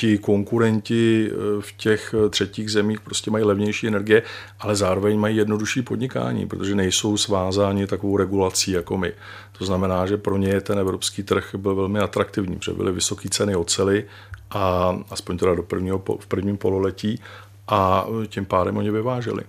ti 0.00 0.18
konkurenti 0.18 1.30
eh, 1.30 1.34
v 1.60 1.72
těch 1.76 2.14
eh, 2.14 2.28
třetích 2.28 2.70
zemích 2.70 3.00
prostě 3.00 3.30
mají 3.30 3.44
levnější 3.44 3.86
energie, 3.86 4.22
ale 4.60 4.76
zároveň 4.76 5.18
mají 5.18 5.36
jednodušší 5.36 5.82
podnikání, 5.82 6.46
protože 6.46 6.74
nejsou 6.74 7.16
svázáni 7.16 7.86
takovou 7.86 8.16
regulací 8.16 8.70
jako 8.70 8.98
my. 8.98 9.12
To 9.58 9.64
znamená, 9.64 10.06
že 10.06 10.16
pro 10.16 10.36
ně 10.36 10.60
ten 10.60 10.78
evropský 10.78 11.22
trh 11.22 11.54
byl 11.56 11.74
velmi 11.74 11.98
atraktivní, 11.98 12.56
protože 12.56 12.72
byly 12.72 12.92
vysoké 12.92 13.28
ceny 13.28 13.56
ocely 13.56 14.04
a 14.50 14.96
aspoň 15.10 15.38
teda 15.38 15.54
do 15.54 15.62
prvního, 15.62 16.02
v 16.20 16.26
prvním 16.26 16.56
pololetí 16.56 17.20
a 17.70 18.06
tím 18.28 18.46
pádem 18.46 18.76
oni 18.76 18.90
vyváželi. 18.90 19.42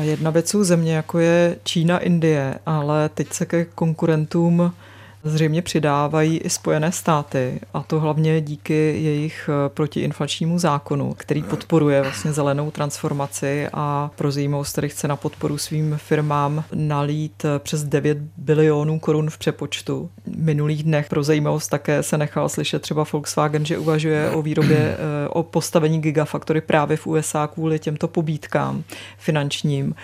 Jedna 0.00 0.30
věc 0.30 0.48
jsou 0.48 0.64
země, 0.64 0.96
jako 0.96 1.18
je 1.18 1.56
Čína, 1.64 1.98
Indie, 1.98 2.58
ale 2.66 3.08
teď 3.08 3.32
se 3.32 3.46
ke 3.46 3.64
konkurentům 3.64 4.72
zřejmě 5.24 5.62
přidávají 5.62 6.38
i 6.38 6.50
Spojené 6.50 6.92
státy 6.92 7.60
a 7.74 7.82
to 7.82 8.00
hlavně 8.00 8.40
díky 8.40 8.74
jejich 9.02 9.50
eh, 9.52 9.68
protiinflačnímu 9.68 10.58
zákonu, 10.58 11.14
který 11.14 11.42
podporuje 11.42 12.02
vlastně 12.02 12.32
zelenou 12.32 12.70
transformaci 12.70 13.68
a 13.72 14.10
pro 14.16 14.32
zajímavost 14.32 14.72
tady 14.72 14.88
chce 14.88 15.08
na 15.08 15.16
podporu 15.16 15.58
svým 15.58 15.96
firmám 15.96 16.64
nalít 16.74 17.44
eh, 17.44 17.58
přes 17.58 17.84
9 17.84 18.18
bilionů 18.36 18.98
korun 18.98 19.30
v 19.30 19.38
přepočtu. 19.38 20.10
V 20.26 20.44
minulých 20.44 20.82
dnech 20.82 21.08
pro 21.08 21.22
zajímavost 21.22 21.68
také 21.68 22.02
se 22.02 22.18
nechal 22.18 22.48
slyšet 22.48 22.82
třeba 22.82 23.04
Volkswagen, 23.12 23.64
že 23.64 23.78
uvažuje 23.78 24.30
o 24.30 24.42
výrobě, 24.42 24.78
eh, 24.78 25.28
o 25.28 25.42
postavení 25.42 26.00
gigafaktory 26.00 26.60
právě 26.60 26.96
v 26.96 27.06
USA 27.06 27.46
kvůli 27.46 27.78
těmto 27.78 28.08
pobítkám 28.08 28.82
finančním. 29.18 29.94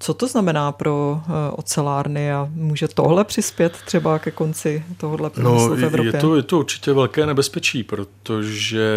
Co 0.00 0.14
to 0.14 0.26
znamená 0.26 0.72
pro 0.72 1.20
eh, 1.20 1.50
ocelárny 1.50 2.32
a 2.32 2.48
může 2.52 2.88
tohle 2.88 3.24
přispět 3.24 3.76
třeba 3.84 4.18
ke 4.18 4.30
konci 4.30 4.84
tohohle 4.96 5.30
průmyslu 5.30 5.68
no, 5.68 5.76
v 5.76 5.84
Evropě? 5.84 6.12
Je 6.14 6.20
to, 6.20 6.36
je 6.36 6.42
to 6.42 6.58
určitě 6.58 6.92
velké 6.92 7.26
nebezpečí, 7.26 7.82
protože 7.82 8.88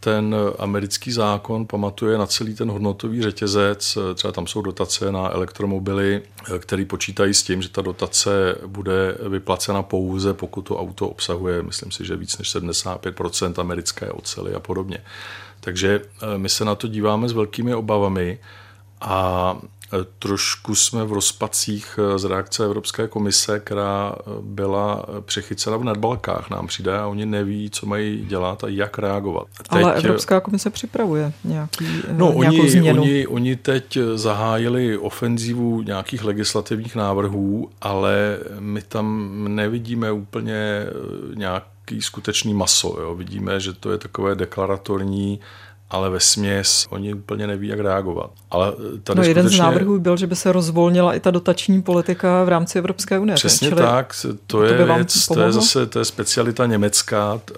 ten 0.00 0.36
americký 0.58 1.12
zákon 1.12 1.66
pamatuje 1.66 2.18
na 2.18 2.26
celý 2.26 2.54
ten 2.54 2.70
hodnotový 2.70 3.22
řetězec. 3.22 3.98
Třeba 4.14 4.32
tam 4.32 4.46
jsou 4.46 4.62
dotace 4.62 5.12
na 5.12 5.30
elektromobily, 5.32 6.22
eh, 6.54 6.58
který 6.58 6.84
počítají 6.84 7.34
s 7.34 7.42
tím, 7.42 7.62
že 7.62 7.68
ta 7.68 7.82
dotace 7.82 8.54
bude 8.66 9.18
vyplacena 9.28 9.82
pouze, 9.82 10.34
pokud 10.34 10.62
to 10.62 10.78
auto 10.78 11.08
obsahuje, 11.08 11.62
myslím 11.62 11.90
si, 11.90 12.04
že 12.04 12.16
víc 12.16 12.38
než 12.38 12.54
75% 12.54 13.58
americké 13.58 14.10
ocely 14.10 14.54
a 14.54 14.60
podobně. 14.60 14.98
Takže 15.60 16.00
eh, 16.04 16.38
my 16.38 16.48
se 16.48 16.64
na 16.64 16.74
to 16.74 16.88
díváme 16.88 17.28
s 17.28 17.32
velkými 17.32 17.74
obavami 17.74 18.38
a 19.00 19.56
Trošku 20.18 20.74
jsme 20.74 21.04
v 21.04 21.12
rozpacích 21.12 21.98
z 22.16 22.24
reakce 22.24 22.64
Evropské 22.64 23.08
komise, 23.08 23.60
která 23.60 24.14
byla 24.40 25.06
přechycena 25.20 25.76
v 25.76 25.84
nadbalkách 25.84 26.50
nám 26.50 26.66
přijde 26.66 26.98
a 26.98 27.06
oni 27.06 27.26
neví, 27.26 27.70
co 27.70 27.86
mají 27.86 28.24
dělat 28.26 28.64
a 28.64 28.68
jak 28.68 28.98
reagovat. 28.98 29.46
Teď, 29.58 29.66
Ale 29.68 29.94
Evropská 29.94 30.40
komise 30.40 30.70
připravuje 30.70 31.32
nějaký, 31.44 31.86
no, 32.12 32.32
nějakou 32.32 32.60
oni, 32.60 32.70
změnu. 32.70 33.02
Oni, 33.02 33.26
oni 33.26 33.56
teď 33.56 33.98
zahájili 34.14 34.98
ofenzívu 34.98 35.82
nějakých 35.82 36.24
legislativních 36.24 36.96
návrhů, 36.96 37.70
ale 37.80 38.38
my 38.58 38.82
tam 38.82 39.30
nevidíme 39.54 40.12
úplně 40.12 40.86
nějaký 41.34 42.02
skutečný 42.02 42.54
maso. 42.54 42.96
Jo. 43.00 43.14
Vidíme, 43.14 43.60
že 43.60 43.72
to 43.72 43.92
je 43.92 43.98
takové 43.98 44.34
deklaratorní 44.34 45.40
ale 45.90 46.10
ve 46.10 46.20
směs 46.20 46.86
oni 46.90 47.14
úplně 47.14 47.46
neví, 47.46 47.68
jak 47.68 47.80
reagovat. 47.80 48.30
Ale 48.50 48.72
tady 49.04 49.16
no, 49.16 49.22
jeden 49.22 49.44
skutečně... 49.44 49.56
z 49.56 49.60
návrhů 49.60 49.98
byl, 49.98 50.16
že 50.16 50.26
by 50.26 50.36
se 50.36 50.52
rozvolnila 50.52 51.14
i 51.14 51.20
ta 51.20 51.30
dotační 51.30 51.82
politika 51.82 52.44
v 52.44 52.48
rámci 52.48 52.78
Evropské 52.78 53.18
unie. 53.18 53.34
Přesně 53.34 53.68
Čili 53.68 53.82
tak, 53.82 54.14
to, 54.22 54.28
to 54.46 54.62
je 54.64 54.84
věc, 54.84 55.26
to 55.26 55.40
je 55.40 55.52
zase 55.52 55.86
to 55.86 55.98
je 55.98 56.04
specialita 56.04 56.66
německá 56.66 57.40
eh, 57.50 57.54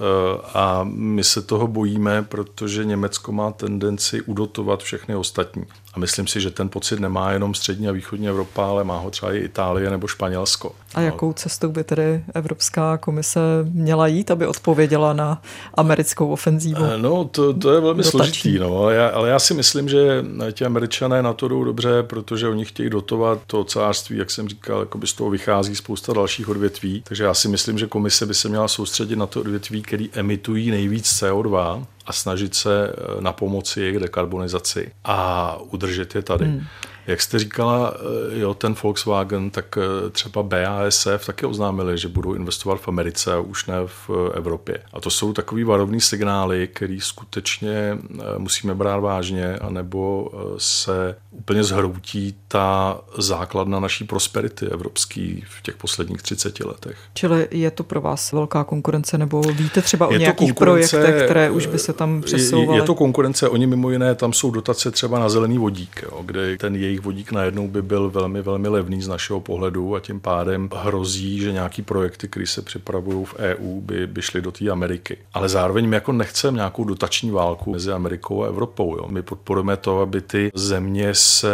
a 0.55 0.81
my 0.85 1.25
se 1.25 1.43
toho 1.43 1.67
bojíme, 1.67 2.23
protože 2.23 2.85
Německo 2.85 3.33
má 3.33 3.51
tendenci 3.51 4.23
udotovat 4.23 4.83
všechny 4.83 5.17
ostatní. 5.17 5.65
A 5.95 5.99
myslím 5.99 6.27
si, 6.27 6.41
že 6.41 6.51
ten 6.51 6.69
pocit 6.69 7.01
nemá 7.01 7.33
jenom 7.33 7.55
střední 7.55 7.89
a 7.89 7.93
východní 7.93 8.29
Evropa, 8.29 8.67
ale 8.67 8.85
má 8.85 8.99
ho 8.99 9.11
třeba 9.11 9.33
i 9.33 9.39
Itálie 9.39 9.91
nebo 9.91 10.07
Španělsko. 10.07 10.73
A 10.95 11.01
jakou 11.01 11.33
cestou 11.33 11.69
by 11.69 11.85
tedy 11.85 12.25
Evropská 12.35 12.97
komise 12.97 13.41
měla 13.73 14.07
jít, 14.07 14.31
aby 14.31 14.47
odpověděla 14.47 15.13
na 15.13 15.43
americkou 15.75 16.29
ofenzívu? 16.29 16.85
Eh, 16.85 16.99
no, 16.99 17.25
to, 17.25 17.55
to 17.55 17.73
je 17.73 17.81
velmi 17.81 18.03
Dotační. 18.03 18.11
složitý, 18.11 18.59
no, 18.59 18.79
ale, 18.79 18.95
já, 18.95 19.09
ale 19.09 19.29
já 19.29 19.39
si 19.39 19.55
myslím, 19.55 19.89
že 19.89 20.25
ti 20.53 20.65
američané 20.65 21.23
na 21.23 21.33
to 21.33 21.49
jdou 21.49 21.65
dobře, 21.65 22.03
protože 22.03 22.49
oni 22.49 22.65
chtějí 22.65 22.91
dotovat 22.91 23.39
to 23.47 23.61
ocelářství, 23.61 24.19
jak 24.19 24.31
jsem 24.31 24.49
říkal, 24.49 24.81
jako 24.81 24.99
by 24.99 25.07
z 25.07 25.13
toho 25.13 25.31
vychází 25.31 25.77
spousta 25.77 26.13
dalších 26.13 26.49
odvětví. 26.49 27.03
Takže 27.09 27.25
já 27.25 27.35
si 27.35 27.49
myslím, 27.49 27.79
že 27.79 27.87
komise 27.87 28.27
by 28.27 28.35
se 28.35 28.49
měla 28.49 28.69
soustředit 28.69 29.17
na 29.17 29.27
to 29.27 29.41
odvětví, 29.41 29.83
který 29.83 30.11
emitují 30.13 30.71
nejvíc 30.71 31.07
CO2 31.07 31.85
a 32.07 32.13
snažit 32.13 32.55
se 32.55 32.89
eh, 32.89 33.21
na 33.21 33.33
pomoci 33.33 33.81
jejich 33.81 33.99
dekarbonizaci 33.99 34.93
a 35.05 35.57
udržet 35.71 36.15
je 36.15 36.23
tady. 36.23 36.45
Hmm. 36.45 36.67
Jak 37.07 37.23
jste 37.23 37.39
říkala, 37.39 37.95
eh, 37.95 38.39
jo, 38.39 38.55
ten 38.55 38.75
Volkswagen, 38.83 39.51
tak 39.51 39.79
eh, 39.79 40.11
třeba 40.11 40.43
BASF 40.43 41.27
taky 41.27 41.47
oznámili, 41.47 41.99
že 41.99 42.09
budou 42.09 42.35
investovat 42.35 42.81
v 42.81 42.89
Americe 42.89 43.33
a 43.33 43.41
už 43.41 43.67
ne 43.67 43.75
v 43.87 44.11
Evropě. 44.35 44.79
A 44.93 45.01
to 45.01 45.11
jsou 45.11 45.33
takový 45.33 45.65
varovný 45.65 46.01
signály, 46.01 46.69
který 46.73 47.01
skutečně 47.01 47.71
eh, 47.71 48.23
musíme 48.39 48.75
brát 48.75 48.99
vážně, 48.99 49.57
anebo 49.57 50.31
se 50.59 51.17
úplně 51.31 51.65
zhroutí 51.65 52.35
ta 52.49 53.01
základna 53.19 53.81
naší 53.81 54.05
prosperity 54.05 54.67
evropský 54.67 55.45
v 55.49 55.63
těch 55.63 55.77
posledních 55.77 56.23
30 56.23 56.61
letech. 56.61 56.99
Čili 57.15 57.49
je 57.51 57.71
to 57.71 57.85
pro 57.85 58.01
vás 58.01 58.33
velká 58.33 58.65
konkurence, 58.65 59.19
nebo 59.19 59.41
víte 59.43 59.83
třeba 59.83 60.07
o 60.07 60.13
je 60.13 60.19
nějakých 60.19 60.55
projektech, 60.55 61.25
které 61.25 61.51
už 61.51 61.67
by 61.67 61.79
se 61.79 61.93
tam 61.93 62.23
přesouvaly? 62.23 62.79
Je 62.79 62.83
to 62.83 62.95
konkurence, 62.95 63.49
oni 63.49 63.67
mimo 63.67 63.91
jiné, 63.91 64.15
tam 64.15 64.33
jsou 64.33 64.51
dotace 64.51 64.91
třeba 64.91 65.19
na 65.19 65.29
zelený 65.29 65.59
vodík, 65.59 66.03
jo, 66.03 66.23
kde 66.23 66.59
ten 66.59 66.77
jejich 66.93 67.05
vodík 67.05 67.33
najednou 67.33 67.69
by 67.69 67.83
byl 67.83 68.11
velmi, 68.11 68.43
velmi 68.43 68.69
levný 68.69 69.03
z 69.03 69.09
našeho 69.09 69.41
pohledu 69.41 69.95
a 69.95 70.01
tím 70.01 70.21
pádem 70.21 70.69
hrozí, 70.75 71.39
že 71.39 71.53
nějaký 71.53 71.83
projekty, 71.83 72.29
které 72.29 72.47
se 72.47 72.63
připravují 72.63 73.25
v 73.25 73.35
EU, 73.39 73.81
by, 73.81 74.07
by 74.07 74.23
šly 74.23 74.41
do 74.41 74.53
té 74.53 74.71
Ameriky. 74.71 75.19
Ale 75.35 75.49
zároveň 75.49 75.89
my 75.89 75.97
jako 75.97 76.13
nechceme 76.13 76.57
nějakou 76.57 76.85
dotační 76.85 77.31
válku 77.31 77.71
mezi 77.71 77.93
Amerikou 77.93 78.45
a 78.45 78.47
Evropou. 78.47 78.97
Jo. 78.97 79.09
My 79.09 79.23
podporujeme 79.23 79.77
to, 79.77 80.01
aby 80.01 80.21
ty 80.21 80.51
země 80.55 81.15
se 81.15 81.53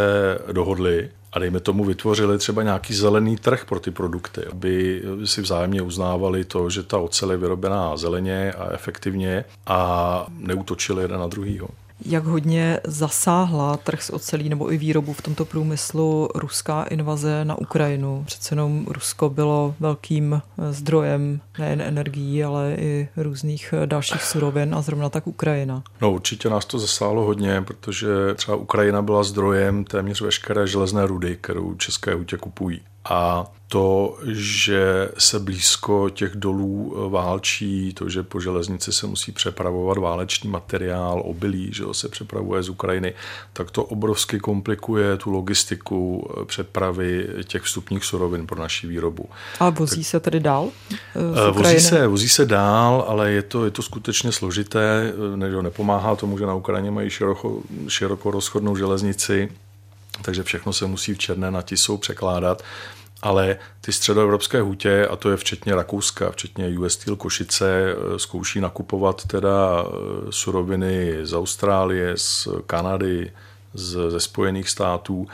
dohodly 0.52 1.08
a 1.32 1.38
dejme 1.38 1.60
tomu 1.60 1.84
vytvořili 1.84 2.38
třeba 2.38 2.62
nějaký 2.62 2.94
zelený 2.94 3.36
trh 3.36 3.64
pro 3.64 3.80
ty 3.80 3.90
produkty, 3.90 4.44
aby 4.52 5.02
si 5.24 5.40
vzájemně 5.40 5.82
uznávali 5.82 6.44
to, 6.44 6.70
že 6.70 6.82
ta 6.82 6.98
ocel 6.98 7.30
je 7.30 7.36
vyrobená 7.36 7.96
zeleně 7.96 8.52
a 8.52 8.72
efektivně 8.72 9.44
a 9.66 10.26
neutočili 10.38 11.04
jeden 11.04 11.20
na 11.20 11.26
druhýho 11.26 11.68
jak 12.04 12.24
hodně 12.24 12.80
zasáhla 12.84 13.76
trh 13.76 14.02
s 14.02 14.12
ocelí 14.12 14.48
nebo 14.48 14.72
i 14.72 14.78
výrobu 14.78 15.12
v 15.12 15.22
tomto 15.22 15.44
průmyslu 15.44 16.28
ruská 16.34 16.82
invaze 16.82 17.44
na 17.44 17.58
Ukrajinu. 17.58 18.22
Přece 18.26 18.52
jenom 18.52 18.86
Rusko 18.88 19.28
bylo 19.28 19.74
velkým 19.80 20.34
eh, 20.34 20.72
zdrojem 20.72 21.40
nejen 21.58 21.80
energií, 21.80 22.44
ale 22.44 22.74
i 22.78 23.08
různých 23.16 23.74
eh, 23.82 23.86
dalších 23.86 24.22
surovin 24.22 24.74
a 24.74 24.82
zrovna 24.82 25.08
tak 25.08 25.26
Ukrajina. 25.26 25.82
No 26.00 26.12
určitě 26.12 26.48
nás 26.48 26.64
to 26.64 26.78
zasáhlo 26.78 27.24
hodně, 27.24 27.62
protože 27.62 28.08
třeba 28.34 28.56
Ukrajina 28.56 29.02
byla 29.02 29.22
zdrojem 29.22 29.84
téměř 29.84 30.20
veškeré 30.20 30.66
železné 30.66 31.06
rudy, 31.06 31.38
kterou 31.40 31.74
české 31.74 32.14
hutě 32.14 32.36
kupují. 32.36 32.80
A 33.08 33.46
to, 33.68 34.18
že 34.26 35.08
se 35.18 35.38
blízko 35.38 36.10
těch 36.10 36.36
dolů 36.36 36.94
eh, 36.96 37.10
válčí, 37.10 37.94
to, 37.94 38.08
že 38.08 38.22
po 38.22 38.40
železnici 38.40 38.92
se 38.92 39.06
musí 39.06 39.32
přepravovat 39.32 39.98
válečný 39.98 40.50
materiál, 40.50 41.22
obilí, 41.24 41.70
že 41.72 41.84
se 41.92 42.08
přepravuje 42.08 42.62
z 42.62 42.68
Ukrajiny, 42.68 43.14
tak 43.52 43.70
to 43.70 43.84
obrovsky 43.84 44.40
komplikuje 44.40 45.16
tu 45.16 45.30
logistiku 45.30 46.30
eh, 46.30 46.44
přepravy 46.44 47.28
těch 47.44 47.62
vstupních 47.62 48.04
surovin 48.04 48.46
pro 48.46 48.60
naši 48.60 48.86
výrobu. 48.86 49.28
A 49.60 49.70
vozí 49.70 49.96
tak, 49.96 50.06
se 50.06 50.20
tedy 50.20 50.40
dál? 50.40 50.68
Eh, 50.92 51.50
vozí 51.50 51.80
se, 51.80 52.06
vozí 52.06 52.28
se 52.28 52.46
dál, 52.46 53.04
ale 53.08 53.30
je 53.30 53.42
to, 53.42 53.64
je 53.64 53.70
to 53.70 53.82
skutečně 53.82 54.32
složité. 54.32 55.12
Ne, 55.36 55.62
nepomáhá 55.62 56.16
tomu, 56.16 56.38
že 56.38 56.46
na 56.46 56.54
Ukrajině 56.54 56.90
mají 56.90 57.10
široko, 57.10 57.62
široko 57.88 58.30
rozchodnou 58.30 58.76
železnici, 58.76 59.52
takže 60.22 60.42
všechno 60.42 60.72
se 60.72 60.86
musí 60.86 61.14
v 61.14 61.18
Černé 61.18 61.50
na 61.50 61.62
Tisou 61.62 61.96
překládat 61.96 62.62
ale 63.22 63.56
ty 63.80 63.92
středoevropské 63.92 64.60
hutě, 64.60 65.06
a 65.06 65.16
to 65.16 65.30
je 65.30 65.36
včetně 65.36 65.74
Rakouska, 65.74 66.30
včetně 66.30 66.78
US 66.78 66.92
Steel 66.92 67.16
Košice, 67.16 67.66
eh, 67.90 68.18
zkouší 68.18 68.60
nakupovat 68.60 69.24
teda 69.24 69.84
eh, 69.86 69.92
suroviny 70.30 71.18
z 71.22 71.34
Austrálie, 71.34 72.16
z 72.16 72.48
Kanady, 72.66 73.32
z, 73.74 74.10
ze 74.10 74.20
Spojených 74.20 74.68
států, 74.68 75.28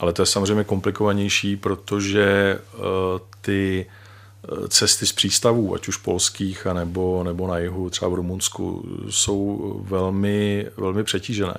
ale 0.00 0.12
to 0.12 0.22
je 0.22 0.26
samozřejmě 0.26 0.64
komplikovanější, 0.64 1.56
protože 1.56 2.58
eh, 2.74 2.78
ty 3.40 3.86
cesty 4.68 5.06
z 5.06 5.12
přístavů, 5.12 5.74
ať 5.74 5.88
už 5.88 5.96
polských, 5.96 6.66
nebo, 6.72 7.22
nebo 7.24 7.48
na 7.48 7.58
jihu, 7.58 7.90
třeba 7.90 8.08
v 8.08 8.14
Rumunsku, 8.14 8.84
jsou 9.10 9.80
velmi, 9.88 10.66
velmi 10.76 11.04
přetížené. 11.04 11.54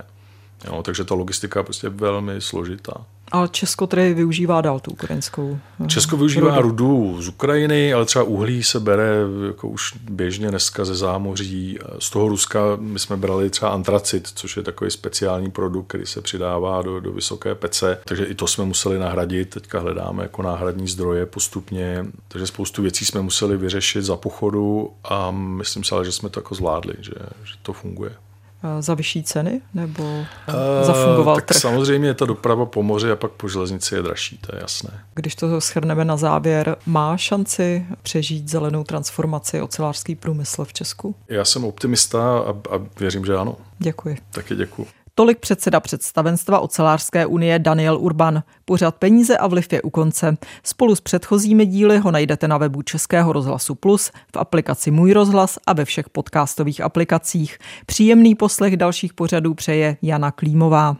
Jo, 0.65 0.83
takže 0.83 1.03
ta 1.03 1.15
logistika 1.15 1.59
je 1.59 1.63
prostě 1.63 1.89
velmi 1.89 2.41
složitá. 2.41 3.05
A 3.31 3.47
Česko 3.47 3.87
tedy 3.87 4.13
využívá 4.13 4.61
dál 4.61 4.79
tu 4.79 4.91
ukrajinskou 4.91 5.59
eh, 5.85 5.87
Česko 5.87 6.17
využívá 6.17 6.61
rudu. 6.61 6.87
rudu 6.87 7.21
z 7.21 7.27
Ukrajiny, 7.27 7.93
ale 7.93 8.05
třeba 8.05 8.23
uhlí 8.23 8.63
se 8.63 8.79
bere 8.79 9.15
jako 9.47 9.67
už 9.67 9.93
běžně 10.09 10.49
dneska 10.49 10.85
ze 10.85 10.95
zámoří. 10.95 11.79
Z 11.99 12.09
toho 12.09 12.27
Ruska 12.27 12.59
my 12.79 12.99
jsme 12.99 13.17
brali 13.17 13.49
třeba 13.49 13.71
antracit, 13.71 14.27
což 14.35 14.57
je 14.57 14.63
takový 14.63 14.91
speciální 14.91 15.51
produkt, 15.51 15.87
který 15.87 16.05
se 16.05 16.21
přidává 16.21 16.81
do, 16.81 16.99
do 16.99 17.11
vysoké 17.11 17.55
pece. 17.55 17.99
Takže 18.05 18.25
i 18.25 18.35
to 18.35 18.47
jsme 18.47 18.65
museli 18.65 18.99
nahradit. 18.99 19.49
Teďka 19.49 19.79
hledáme 19.79 20.23
jako 20.23 20.41
náhradní 20.41 20.87
zdroje 20.87 21.25
postupně. 21.25 22.05
Takže 22.27 22.47
spoustu 22.47 22.81
věcí 22.81 23.05
jsme 23.05 23.21
museli 23.21 23.57
vyřešit 23.57 24.03
za 24.03 24.15
pochodu 24.15 24.91
a 25.03 25.31
myslím 25.31 25.83
si 25.83 25.95
ale, 25.95 26.05
že 26.05 26.11
jsme 26.11 26.29
to 26.29 26.39
jako 26.39 26.55
zvládli, 26.55 26.93
že, 26.99 27.13
že 27.43 27.53
to 27.61 27.73
funguje. 27.73 28.11
Eh, 28.63 28.81
za 28.81 28.93
vyšší 28.93 29.23
ceny 29.23 29.61
nebo 29.73 30.03
uh, 30.03 30.25
zafungoval 30.83 31.35
tak 31.35 31.45
trh? 31.45 31.57
Samozřejmě 31.57 32.13
ta 32.13 32.25
doprava 32.25 32.65
po 32.65 32.83
moři 32.83 33.11
a 33.11 33.15
pak 33.15 33.31
po 33.31 33.47
železnici 33.47 33.95
je 33.95 34.01
dražší, 34.01 34.37
to 34.37 34.55
je 34.55 34.61
jasné. 34.61 34.89
Když 35.13 35.35
to 35.35 35.61
schrneme 35.61 36.05
na 36.05 36.17
závěr, 36.17 36.75
má 36.85 37.17
šanci 37.17 37.85
přežít 38.01 38.49
zelenou 38.49 38.83
transformaci 38.83 39.61
ocelářský 39.61 40.15
průmysl 40.15 40.65
v 40.65 40.73
Česku? 40.73 41.15
Já 41.27 41.45
jsem 41.45 41.65
optimista 41.65 42.39
a, 42.39 42.49
a 42.49 42.81
věřím, 42.99 43.25
že 43.25 43.35
ano. 43.35 43.55
Děkuji. 43.79 44.17
Taky 44.31 44.55
děkuji. 44.55 44.87
Tolik 45.19 45.39
předseda 45.39 45.79
představenstva 45.79 46.59
ocelářské 46.59 47.25
unie 47.25 47.59
Daniel 47.59 47.97
Urban. 47.97 48.43
Pořad 48.65 48.95
peníze 48.95 49.37
a 49.37 49.47
vliv 49.47 49.73
je 49.73 49.81
u 49.81 49.89
konce. 49.89 50.37
Spolu 50.63 50.95
s 50.95 51.01
předchozími 51.01 51.65
díly 51.65 51.97
ho 51.97 52.11
najdete 52.11 52.47
na 52.47 52.57
webu 52.57 52.81
Českého 52.81 53.33
rozhlasu 53.33 53.75
Plus, 53.75 54.11
v 54.33 54.37
aplikaci 54.37 54.91
Můj 54.91 55.13
rozhlas 55.13 55.59
a 55.67 55.73
ve 55.73 55.85
všech 55.85 56.09
podcastových 56.09 56.81
aplikacích. 56.81 57.57
Příjemný 57.85 58.35
poslech 58.35 58.77
dalších 58.77 59.13
pořadů 59.13 59.53
přeje 59.53 59.97
Jana 60.01 60.31
Klímová. 60.31 60.97